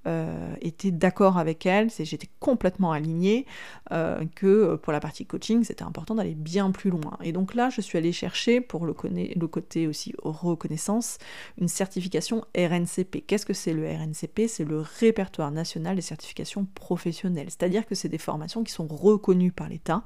euh, 0.08 0.54
était 0.62 0.92
d'accord 0.92 1.40
avec 1.40 1.66
elle, 1.66 1.90
j'étais 1.90 2.30
complètement 2.40 2.92
alignée, 2.92 3.48
euh, 3.92 4.24
que 4.36 4.46
euh, 4.46 4.78
pour 4.78 4.94
la 4.94 5.00
partie 5.00 5.26
coaching, 5.26 5.64
c'était 5.64 5.84
important 5.84 6.14
d'aller 6.14 6.36
bien 6.36 6.70
plus 6.70 6.92
loin. 6.92 7.18
Et 7.24 7.32
donc 7.32 7.56
là, 7.56 7.72
je 7.72 7.82
suis 7.82 7.98
allée 7.98 8.12
chercher, 8.12 8.62
pour 8.62 8.86
le, 8.86 8.94
le 9.04 9.48
côté 9.48 9.88
aussi 9.88 10.14
reconnaissance, 10.22 11.18
une 11.60 11.68
certification 11.68 12.46
RNCP. 12.56 13.26
Qu'est-ce 13.26 13.48
que 13.48 13.54
c'est 13.54 13.74
le 13.74 13.88
RNCP 13.88 14.48
C'est 14.48 14.64
le 14.64 14.80
répertoire 14.80 15.50
national 15.50 15.96
des 15.96 16.04
certifications 16.04 16.66
professionnelles. 16.76 17.48
C'est-à-dire 17.50 17.88
que 17.88 17.96
c'est 17.96 18.10
des 18.10 18.20
formations 18.20 18.64
qui 18.64 18.74
sont 18.74 18.88
reconnues 18.88 19.52
par 19.52 19.70
l'État, 19.70 20.04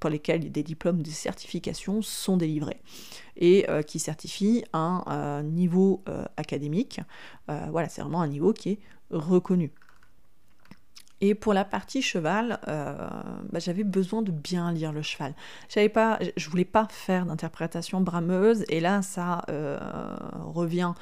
pour 0.00 0.10
lesquelles 0.10 0.52
des 0.52 0.62
diplômes, 0.62 1.02
des 1.02 1.10
certifications 1.10 2.02
sont 2.02 2.36
délivrés 2.36 2.82
et 3.36 3.66
qui 3.86 4.00
certifient 4.00 4.64
un 4.74 5.42
niveau 5.44 6.04
académique. 6.36 7.00
voilà, 7.48 7.88
c'est 7.88 8.02
vraiment 8.02 8.20
un 8.20 8.28
niveau 8.28 8.52
qui 8.52 8.70
est 8.70 8.78
reconnu. 9.10 9.72
Et 11.22 11.34
pour 11.34 11.52
la 11.52 11.64
partie 11.64 12.00
cheval, 12.00 12.60
euh, 12.68 12.94
bah, 13.50 13.58
j'avais 13.58 13.84
besoin 13.84 14.22
de 14.22 14.30
bien 14.30 14.72
lire 14.72 14.92
le 14.92 15.02
cheval. 15.02 15.34
J'avais 15.68 15.90
pas, 15.90 16.18
je 16.36 16.48
voulais 16.48 16.64
pas 16.64 16.86
faire 16.90 17.26
d'interprétation 17.26 18.00
brameuse, 18.00 18.64
et 18.68 18.80
là 18.80 19.02
ça 19.02 19.42
euh, 19.50 19.78
revient 20.38 20.94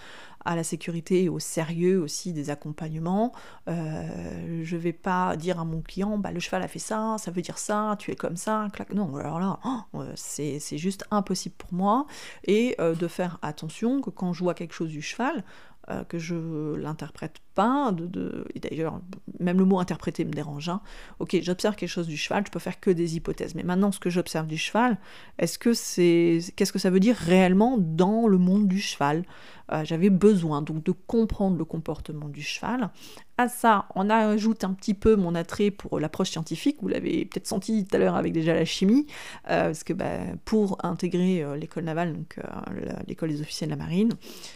à 0.44 0.56
la 0.56 0.64
sécurité 0.64 1.24
et 1.24 1.28
au 1.28 1.38
sérieux 1.38 2.00
aussi 2.00 2.32
des 2.32 2.50
accompagnements. 2.50 3.32
Euh, 3.68 4.62
je 4.64 4.76
vais 4.76 4.92
pas 4.92 5.36
dire 5.36 5.60
à 5.60 5.64
mon 5.64 5.82
client, 5.82 6.18
bah, 6.18 6.32
le 6.32 6.40
cheval 6.40 6.62
a 6.62 6.68
fait 6.68 6.78
ça, 6.80 7.14
ça 7.18 7.30
veut 7.30 7.42
dire 7.42 7.58
ça, 7.58 7.94
tu 8.00 8.10
es 8.10 8.16
comme 8.16 8.36
ça, 8.36 8.66
clac. 8.72 8.92
Non, 8.94 9.14
alors 9.16 9.38
là, 9.38 9.60
oh, 9.64 10.02
c'est 10.16 10.58
juste 10.78 11.04
impossible 11.12 11.54
pour 11.56 11.72
moi. 11.72 12.06
Et 12.44 12.76
de 12.78 13.08
faire 13.08 13.38
attention 13.42 14.00
que 14.00 14.10
quand 14.10 14.32
je 14.32 14.42
vois 14.42 14.54
quelque 14.54 14.74
chose 14.74 14.90
du 14.90 15.02
cheval, 15.02 15.44
que 16.08 16.18
je 16.18 16.74
l'interprète 16.76 17.40
et 18.54 18.60
d'ailleurs, 18.60 19.00
même 19.40 19.58
le 19.58 19.64
mot 19.64 19.78
interpréter 19.78 20.24
me 20.24 20.32
dérange. 20.32 20.68
Hein. 20.68 20.80
Ok, 21.18 21.36
j'observe 21.42 21.76
quelque 21.76 21.88
chose 21.88 22.06
du 22.06 22.16
cheval, 22.16 22.44
je 22.46 22.50
peux 22.50 22.58
faire 22.58 22.80
que 22.80 22.90
des 22.90 23.16
hypothèses. 23.16 23.54
Mais 23.54 23.62
maintenant, 23.62 23.92
ce 23.92 23.98
que 23.98 24.10
j'observe 24.10 24.46
du 24.46 24.56
cheval, 24.56 24.98
est-ce 25.38 25.58
que 25.58 25.72
c'est, 25.72 26.38
qu'est-ce 26.56 26.72
que 26.72 26.78
ça 26.78 26.90
veut 26.90 27.00
dire 27.00 27.16
réellement 27.16 27.76
dans 27.78 28.26
le 28.26 28.38
monde 28.38 28.68
du 28.68 28.80
cheval? 28.80 29.24
Euh, 29.70 29.84
J'avais 29.84 30.08
besoin 30.08 30.62
donc 30.62 30.82
de 30.82 30.92
comprendre 30.92 31.58
le 31.58 31.64
comportement 31.64 32.28
du 32.28 32.42
cheval. 32.42 32.90
À 33.36 33.48
ça, 33.48 33.86
on 33.94 34.08
ajoute 34.08 34.64
un 34.64 34.72
petit 34.72 34.94
peu 34.94 35.14
mon 35.14 35.34
attrait 35.34 35.70
pour 35.70 36.00
l'approche 36.00 36.30
scientifique. 36.30 36.78
Vous 36.80 36.88
l'avez 36.88 37.26
peut-être 37.26 37.46
senti 37.46 37.84
tout 37.84 37.94
à 37.94 37.98
l'heure 37.98 38.16
avec 38.16 38.32
déjà 38.32 38.54
la 38.54 38.64
chimie, 38.64 39.06
euh, 39.50 39.66
parce 39.66 39.84
que 39.84 39.92
bah, 39.92 40.18
pour 40.44 40.84
intégrer 40.84 41.42
euh, 41.42 41.56
l'école 41.56 41.84
navale, 41.84 42.14
donc 42.14 42.38
l'école 43.06 43.28
des 43.28 43.40
officiers 43.40 43.66
de 43.66 43.70
la 43.70 43.76
marine, 43.76 44.12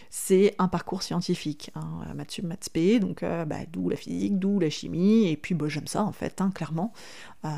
c'est 0.09 0.55
un 0.57 0.67
parcours 0.67 1.03
scientifique, 1.03 1.71
hein, 1.75 2.03
maths 2.15 2.41
maths 2.41 2.69
donc 2.99 3.23
euh, 3.23 3.45
bah, 3.45 3.59
d'où 3.71 3.89
la 3.89 3.95
physique, 3.95 4.39
d'où 4.39 4.59
la 4.59 4.69
chimie, 4.69 5.27
et 5.27 5.37
puis 5.37 5.55
bah, 5.55 5.67
j'aime 5.67 5.87
ça 5.87 6.03
en 6.03 6.11
fait, 6.11 6.41
hein, 6.41 6.51
clairement. 6.53 6.93
Euh, 7.45 7.49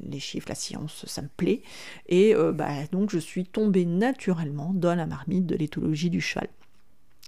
les, 0.00 0.20
chiffres, 0.20 0.48
la 0.48 0.54
science, 0.54 1.04
ça 1.06 1.22
me 1.22 1.28
plaît. 1.28 1.62
Et 2.08 2.34
euh, 2.34 2.52
bah, 2.52 2.86
donc 2.90 3.10
je 3.10 3.18
suis 3.18 3.44
tombée 3.44 3.84
naturellement 3.84 4.72
dans 4.74 4.94
la 4.94 5.06
marmite 5.06 5.46
de 5.46 5.56
l'éthologie 5.56 6.10
du 6.10 6.20
cheval. 6.20 6.48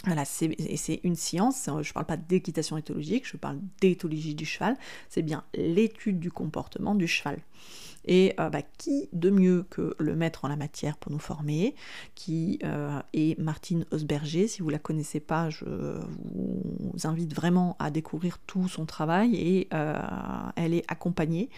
Voilà, 0.05 0.25
c'est 0.25 1.01
une 1.03 1.17
science, 1.17 1.65
je 1.67 1.91
ne 1.91 1.93
parle 1.93 2.07
pas 2.07 2.17
d'équitation 2.17 2.77
éthologique, 2.77 3.27
je 3.27 3.37
parle 3.37 3.59
d'éthologie 3.81 4.37
du 4.37 4.47
cheval, 4.47 4.77
c'est 5.09 5.23
bien 5.23 5.43
l'étude 5.55 6.21
du 6.21 6.31
comportement 6.31 6.95
du 6.95 7.09
cheval. 7.09 7.41
Et 8.09 8.35
euh, 8.41 8.51
bah, 8.51 8.63
qui 8.79 9.09
de 9.13 9.31
mieux 9.31 9.65
que 9.71 9.95
le 9.99 10.17
maître 10.17 10.45
en 10.45 10.49
la 10.49 10.57
matière 10.57 10.97
pour 10.97 11.13
nous 11.13 11.19
former, 11.19 11.75
qui 12.15 12.59
euh, 12.65 13.01
est 13.13 13.39
Martine 13.39 13.87
Osberger. 13.93 14.49
Si 14.49 14.63
vous 14.63 14.71
la 14.71 14.79
connaissez 14.79 15.21
pas, 15.21 15.51
je 15.51 15.65
vous 15.65 17.07
invite 17.07 17.35
vraiment 17.35 17.77
à 17.79 17.91
découvrir 17.91 18.39
tout 18.47 18.67
son 18.69 18.87
travail 18.87 19.37
et 19.37 19.69
elle 20.57 20.75
est 20.75 20.85
accompagnée 20.89 21.51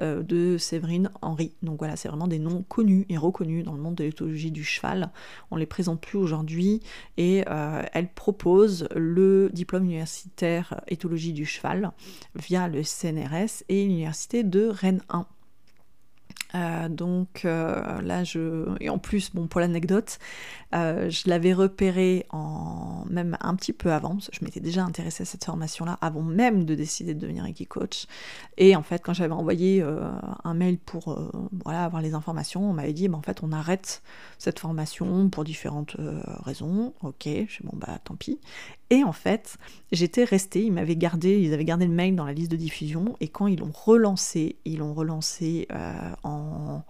de 0.00 0.56
Séverine 0.58 1.10
Henry. 1.22 1.52
Donc 1.62 1.78
voilà, 1.78 1.96
c'est 1.96 2.08
vraiment 2.08 2.28
des 2.28 2.38
noms 2.38 2.62
connus 2.62 3.06
et 3.08 3.16
reconnus 3.16 3.64
dans 3.64 3.74
le 3.74 3.80
monde 3.80 3.96
de 3.96 4.04
l'éthologie 4.04 4.50
du 4.50 4.64
cheval. 4.64 5.10
On 5.50 5.56
les 5.56 5.66
présente 5.66 6.00
plus 6.00 6.18
aujourd'hui 6.18 6.80
et 7.16 7.44
elle 7.92 8.08
propose 8.14 8.88
le 8.94 9.50
diplôme 9.52 9.84
universitaire 9.84 10.80
éthologie 10.88 11.32
du 11.32 11.44
cheval 11.44 11.90
via 12.34 12.68
le 12.68 12.82
CNRS 12.82 13.64
et 13.68 13.84
l'université 13.84 14.44
de 14.44 14.66
Rennes 14.66 15.02
1. 15.08 15.26
Euh, 16.56 16.88
donc 16.88 17.44
euh, 17.44 18.00
là, 18.02 18.24
je 18.24 18.66
et 18.80 18.88
en 18.88 18.98
plus, 18.98 19.34
bon 19.34 19.46
pour 19.46 19.60
l'anecdote, 19.60 20.18
euh, 20.74 21.10
je 21.10 21.28
l'avais 21.28 21.52
repéré 21.52 22.26
en 22.30 23.04
même 23.08 23.36
un 23.40 23.54
petit 23.54 23.72
peu 23.72 23.92
avant. 23.92 24.18
je 24.18 24.44
m'étais 24.44 24.60
déjà 24.60 24.84
intéressée 24.84 25.22
à 25.22 25.26
cette 25.26 25.44
formation-là 25.44 25.98
avant 26.00 26.22
même 26.22 26.64
de 26.64 26.74
décider 26.74 27.14
de 27.14 27.20
devenir 27.20 27.44
Equicoach. 27.46 28.06
Et 28.56 28.74
en 28.76 28.82
fait, 28.82 29.02
quand 29.02 29.14
j'avais 29.14 29.34
envoyé 29.34 29.84
un 30.44 30.54
mail 30.54 30.78
pour 30.78 31.18
voilà 31.64 31.84
avoir 31.84 32.02
les 32.02 32.14
informations, 32.14 32.70
on 32.70 32.72
m'avait 32.72 32.92
dit, 32.92 33.08
bah, 33.08 33.18
en 33.18 33.22
fait, 33.22 33.42
on 33.42 33.52
arrête 33.52 34.02
cette 34.38 34.58
formation 34.58 35.28
pour 35.28 35.44
différentes 35.44 35.96
raisons. 36.44 36.94
Ok, 37.02 37.24
je 37.26 37.52
suis 37.52 37.64
bon 37.64 37.76
bah 37.76 37.98
tant 38.04 38.16
pis. 38.16 38.38
Et 38.90 39.02
en 39.02 39.12
fait, 39.12 39.56
j'étais 39.90 40.24
restée, 40.24 40.62
ils 40.64 40.72
m'avaient 40.72 40.96
gardé, 40.96 41.40
ils 41.40 41.52
avaient 41.52 41.64
gardé 41.64 41.86
le 41.86 41.92
mail 41.92 42.14
dans 42.14 42.24
la 42.24 42.32
liste 42.32 42.50
de 42.50 42.56
diffusion, 42.56 43.16
et 43.20 43.28
quand 43.28 43.48
ils 43.48 43.58
l'ont 43.58 43.72
relancé, 43.72 44.56
ils 44.64 44.78
l'ont 44.78 44.94
relancé 44.94 45.66
euh, 45.72 45.92
en... 46.22 46.82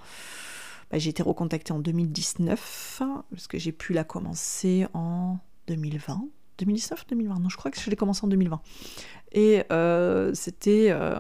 Bah, 0.90 0.98
j'ai 0.98 1.11
été 1.11 1.22
recontactée 1.22 1.72
en 1.72 1.80
2019, 1.80 3.02
parce 3.30 3.46
que 3.48 3.59
j'ai 3.59 3.72
pu 3.72 3.92
la 3.92 4.04
commencer 4.04 4.87
en 4.94 5.38
2020. 5.68 6.28
2019 6.59 7.07
2020 7.09 7.38
Non, 7.40 7.49
je 7.49 7.57
crois 7.57 7.71
que 7.71 7.81
je 7.81 7.88
l'ai 7.90 7.97
commencé 7.97 8.25
en 8.25 8.29
2020. 8.29 8.61
Et 9.33 9.64
euh, 9.71 10.31
c'était, 10.35 10.88
euh, 10.90 11.14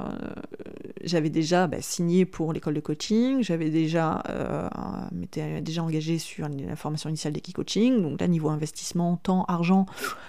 j'avais 1.02 1.28
déjà 1.28 1.66
bah, 1.66 1.82
signé 1.82 2.24
pour 2.24 2.52
l'école 2.52 2.74
de 2.74 2.80
coaching, 2.80 3.42
j'avais 3.42 3.68
déjà, 3.68 4.22
euh, 4.30 4.68
m'étais 5.12 5.60
déjà 5.60 5.82
engagé 5.82 6.18
sur 6.18 6.48
la 6.48 6.76
formation 6.76 7.10
initiale 7.10 7.34
d'Equi-Coaching, 7.34 8.00
donc 8.00 8.20
là, 8.20 8.28
niveau 8.28 8.48
investissement, 8.48 9.16
temps, 9.16 9.44
argent, 9.48 9.86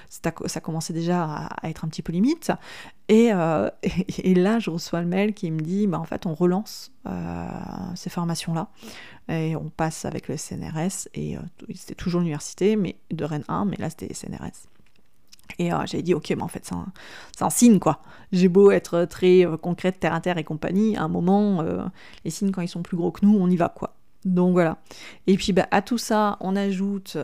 ça 0.10 0.60
commençait 0.60 0.92
déjà 0.92 1.24
à, 1.24 1.70
être 1.70 1.86
un 1.86 1.88
petit 1.88 2.02
peu 2.02 2.12
limite. 2.12 2.52
Et, 3.10 3.30
et, 4.24 4.36
là, 4.36 4.60
je 4.60 4.70
reçois 4.70 5.00
le 5.00 5.08
mail 5.08 5.34
qui 5.34 5.50
me 5.52 5.62
dit, 5.62 5.88
bah, 5.88 6.00
en 6.00 6.04
fait, 6.04 6.26
on 6.26 6.34
relance 6.34 6.92
ces 7.96 8.10
formations-là, 8.10 8.68
et 9.30 9.56
on 9.56 9.70
passe 9.70 10.04
avec 10.04 10.28
le 10.28 10.36
CNRS, 10.36 11.08
et 11.14 11.38
c'était 11.74 11.96
toujours 11.96 12.20
l'université, 12.20 12.76
mais 12.76 12.98
de 13.12 13.24
Rennes 13.24 13.46
1, 13.48 13.64
mais 13.64 13.78
là, 13.78 13.90
c'était 13.90 14.14
CNRS. 14.14 14.68
Et 15.60 15.74
euh, 15.74 15.78
j'avais 15.86 16.04
dit, 16.04 16.14
ok, 16.14 16.30
mais 16.36 16.44
en 16.44 16.48
fait, 16.48 16.70
c'est 17.36 17.44
un, 17.44 17.50
signe, 17.50 17.80
quoi. 17.80 18.02
J'ai 18.32 18.48
beau 18.48 18.72
être 18.72 19.06
très 19.06 19.46
euh, 19.46 19.58
concrète, 19.58 20.00
terre 20.00 20.14
à 20.14 20.22
terre 20.22 20.38
et 20.38 20.44
compagnie, 20.44 20.98
à 20.98 21.04
un 21.04 21.08
moment, 21.08 21.62
euh, 21.62 21.84
les 22.26 22.32
signes, 22.32 22.52
quand 22.52 22.62
ils 22.62 22.68
sont 22.68 22.84
plus 22.84 22.98
gros 22.98 23.12
que 23.12 23.26
nous, 23.26 23.38
on 23.38 23.50
y 23.50 23.56
va, 23.56 23.70
quoi. 23.70 23.94
Donc 24.26 24.52
voilà. 24.52 24.78
Et 25.28 25.38
puis 25.38 25.54
bah, 25.54 25.68
à 25.72 25.82
tout 25.82 25.98
ça, 26.00 26.38
on 26.42 26.58
ajoute 26.58 27.18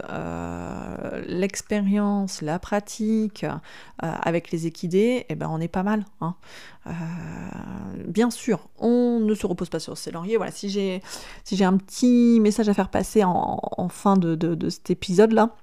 l'expérience, 1.27 2.41
la 2.41 2.59
pratique 2.59 3.45
avec 3.97 4.51
les 4.51 4.67
équidés, 4.67 5.25
et 5.27 5.35
ben 5.35 5.49
on 5.51 5.59
est 5.59 5.67
pas 5.67 5.83
mal. 5.83 6.05
Hein. 6.21 6.35
bien 8.07 8.29
sûr, 8.29 8.69
on 8.77 9.19
ne 9.19 9.33
se 9.33 9.45
repose 9.45 9.69
pas 9.69 9.79
sur 9.79 9.97
ses 9.97 10.11
lauriers. 10.11 10.37
Voilà, 10.37 10.53
si 10.53 10.69
j'ai 10.69 11.01
un 11.65 11.75
petit 11.75 12.39
message 12.39 12.69
à 12.69 12.73
faire 12.73 12.89
passer 12.89 13.23
en, 13.25 13.89
fin 13.89 14.15
de, 14.15 14.35
de 14.35 14.69
cet 14.69 14.89
épisode-là, 14.89 15.57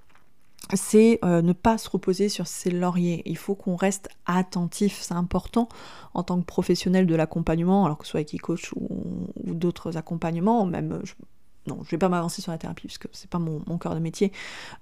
c'est 0.74 1.18
euh, 1.24 1.42
ne 1.42 1.52
pas 1.52 1.78
se 1.78 1.88
reposer 1.88 2.28
sur 2.28 2.46
ses 2.46 2.70
lauriers. 2.70 3.22
Il 3.26 3.36
faut 3.36 3.54
qu'on 3.54 3.76
reste 3.76 4.08
attentif, 4.26 4.98
c'est 5.00 5.14
important 5.14 5.68
en 6.14 6.22
tant 6.22 6.40
que 6.40 6.44
professionnel 6.44 7.06
de 7.06 7.14
l'accompagnement, 7.14 7.84
alors 7.84 7.98
que 7.98 8.04
ce 8.04 8.12
soit 8.12 8.20
avec 8.20 8.34
e-coach 8.34 8.72
ou, 8.76 9.26
ou 9.44 9.54
d'autres 9.54 9.96
accompagnements, 9.96 10.66
même 10.66 11.00
non, 11.70 11.82
je 11.84 11.90
vais 11.90 11.98
pas 11.98 12.08
m'avancer 12.08 12.42
sur 12.42 12.50
la 12.50 12.58
thérapie 12.58 12.88
parce 12.88 12.98
que 12.98 13.08
c'est 13.12 13.30
pas 13.30 13.38
mon, 13.38 13.60
cœur 13.78 13.94
de 13.94 14.00
métier, 14.00 14.32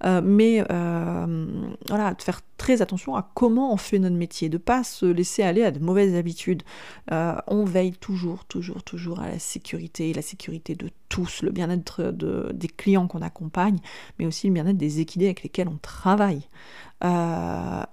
euh, 0.05 0.21
mais 0.25 0.65
euh, 0.71 1.47
voilà, 1.89 2.15
de 2.15 2.23
faire 2.23 2.41
très 2.57 2.81
attention 2.83 3.15
à 3.15 3.31
comment 3.35 3.73
on 3.73 3.77
fait 3.77 3.99
notre 3.99 4.17
métier, 4.17 4.49
de 4.49 4.57
pas 4.57 4.83
se 4.83 5.05
laisser 5.07 5.43
aller 5.43 5.63
à 5.63 5.71
de 5.71 5.79
mauvaises 5.79 6.15
habitudes. 6.15 6.63
Euh, 7.13 7.35
on 7.47 7.65
veille 7.65 7.93
toujours, 7.93 8.47
toujours, 8.47 8.83
toujours 8.83 9.21
à 9.21 9.29
la 9.29 9.39
sécurité, 9.39 10.13
la 10.15 10.23
sécurité 10.23 10.75
de 10.75 10.91
tous, 11.09 11.43
le 11.43 11.51
bien-être 11.51 12.05
de, 12.05 12.51
des 12.55 12.69
clients 12.69 13.07
qu'on 13.07 13.23
accompagne, 13.23 13.79
mais 14.19 14.27
aussi 14.27 14.47
le 14.47 14.55
bien-être 14.55 14.79
des 14.79 15.01
équidés 15.01 15.27
avec 15.27 15.43
lesquels 15.43 15.69
on 15.69 15.79
travaille. 15.79 16.49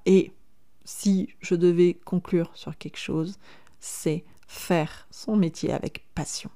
et 0.05 0.31
si 0.87 1.29
je 1.41 1.55
devais 1.55 1.95
conclure 2.05 2.51
sur 2.53 2.77
quelque 2.77 2.99
chose, 2.99 3.37
c'est 3.79 4.23
faire 4.47 5.07
son 5.11 5.35
métier 5.35 5.73
avec 5.73 6.05
passion. 6.13 6.49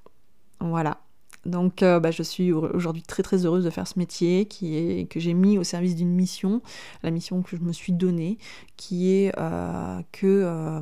Voilà, 0.59 1.01
donc 1.45 1.83
euh, 1.83 1.99
bah, 1.99 2.11
je 2.11 2.23
suis 2.23 2.51
aujourd'hui 2.51 3.03
très 3.03 3.23
très 3.23 3.45
heureuse 3.45 3.63
de 3.63 3.69
faire 3.69 3.87
ce 3.87 3.97
métier 3.97 4.45
qui 4.45 4.75
est, 4.75 5.09
que 5.09 5.19
j'ai 5.19 5.33
mis 5.33 5.57
au 5.57 5.63
service 5.63 5.95
d'une 5.95 6.13
mission, 6.13 6.61
la 7.03 7.11
mission 7.11 7.41
que 7.41 7.55
je 7.55 7.61
me 7.61 7.71
suis 7.71 7.93
donnée, 7.93 8.37
qui 8.75 9.11
est 9.11 9.31
euh, 9.37 10.01
que 10.11 10.25
euh, 10.25 10.81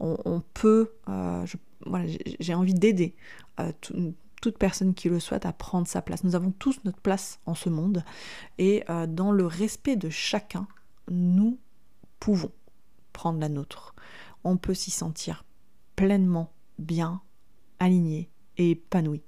on, 0.00 0.42
peut, 0.52 0.92
j'ai 2.40 2.54
envie 2.54 2.74
d'aider 2.74 3.14
toute 4.42 4.58
personne 4.58 4.92
qui 4.92 5.08
le 5.08 5.18
souhaite 5.18 5.46
à 5.46 5.52
prendre 5.54 5.86
sa 5.86 6.02
place. 6.02 6.24
Nous 6.24 6.34
avons 6.34 6.50
tous 6.50 6.78
notre 6.84 7.00
place 7.00 7.40
en 7.46 7.54
ce 7.54 7.70
monde 7.70 8.04
et 8.58 8.84
dans 9.08 9.32
le 9.32 9.46
respect 9.46 9.96
de 9.96 10.10
chacun, 10.10 10.66
nous 11.08 11.58
pouvons 12.20 12.50
prendre 13.14 13.40
la 13.40 13.48
nôtre. 13.48 13.94
On 14.42 14.58
peut 14.58 14.74
s'y 14.74 14.90
sentir 14.90 15.46
pleinement 15.96 16.52
bien, 16.78 17.22
aligné 17.78 18.28
et 18.58 18.72
épanoui. 18.72 19.22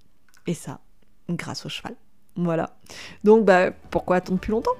Et 0.46 0.54
ça, 0.54 0.80
grâce 1.28 1.66
au 1.66 1.68
cheval. 1.68 1.94
Voilà. 2.36 2.76
Donc, 3.24 3.44
bah, 3.44 3.70
pourquoi 3.90 4.16
attendre 4.16 4.38
plus 4.38 4.52
longtemps? 4.52 4.76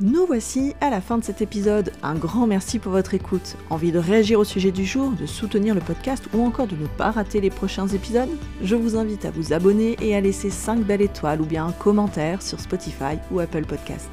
Nous 0.00 0.26
voici 0.26 0.74
à 0.80 0.90
la 0.90 1.00
fin 1.00 1.18
de 1.18 1.24
cet 1.24 1.42
épisode. 1.42 1.92
Un 2.04 2.14
grand 2.14 2.46
merci 2.46 2.78
pour 2.78 2.92
votre 2.92 3.14
écoute. 3.14 3.56
Envie 3.68 3.90
de 3.90 3.98
réagir 3.98 4.38
au 4.38 4.44
sujet 4.44 4.70
du 4.70 4.84
jour, 4.84 5.10
de 5.10 5.26
soutenir 5.26 5.74
le 5.74 5.80
podcast 5.80 6.24
ou 6.32 6.44
encore 6.44 6.68
de 6.68 6.76
ne 6.76 6.86
pas 6.86 7.10
rater 7.10 7.40
les 7.40 7.50
prochains 7.50 7.88
épisodes? 7.88 8.28
Je 8.62 8.76
vous 8.76 8.96
invite 8.96 9.24
à 9.24 9.32
vous 9.32 9.52
abonner 9.52 9.96
et 10.00 10.14
à 10.14 10.20
laisser 10.20 10.50
5 10.50 10.84
belles 10.84 11.02
étoiles 11.02 11.40
ou 11.40 11.46
bien 11.46 11.66
un 11.66 11.72
commentaire 11.72 12.42
sur 12.42 12.60
Spotify 12.60 13.18
ou 13.32 13.40
Apple 13.40 13.64
Podcast. 13.64 14.08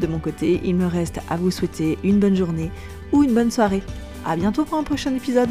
De 0.00 0.06
mon 0.06 0.18
côté, 0.18 0.60
il 0.64 0.74
me 0.74 0.86
reste 0.86 1.20
à 1.30 1.38
vous 1.38 1.50
souhaiter 1.50 1.98
une 2.04 2.20
bonne 2.20 2.36
journée 2.36 2.70
ou 3.10 3.22
une 3.22 3.32
bonne 3.32 3.50
soirée. 3.50 3.82
A 4.26 4.36
bientôt 4.36 4.66
pour 4.66 4.76
un 4.76 4.84
prochain 4.84 5.14
épisode. 5.14 5.48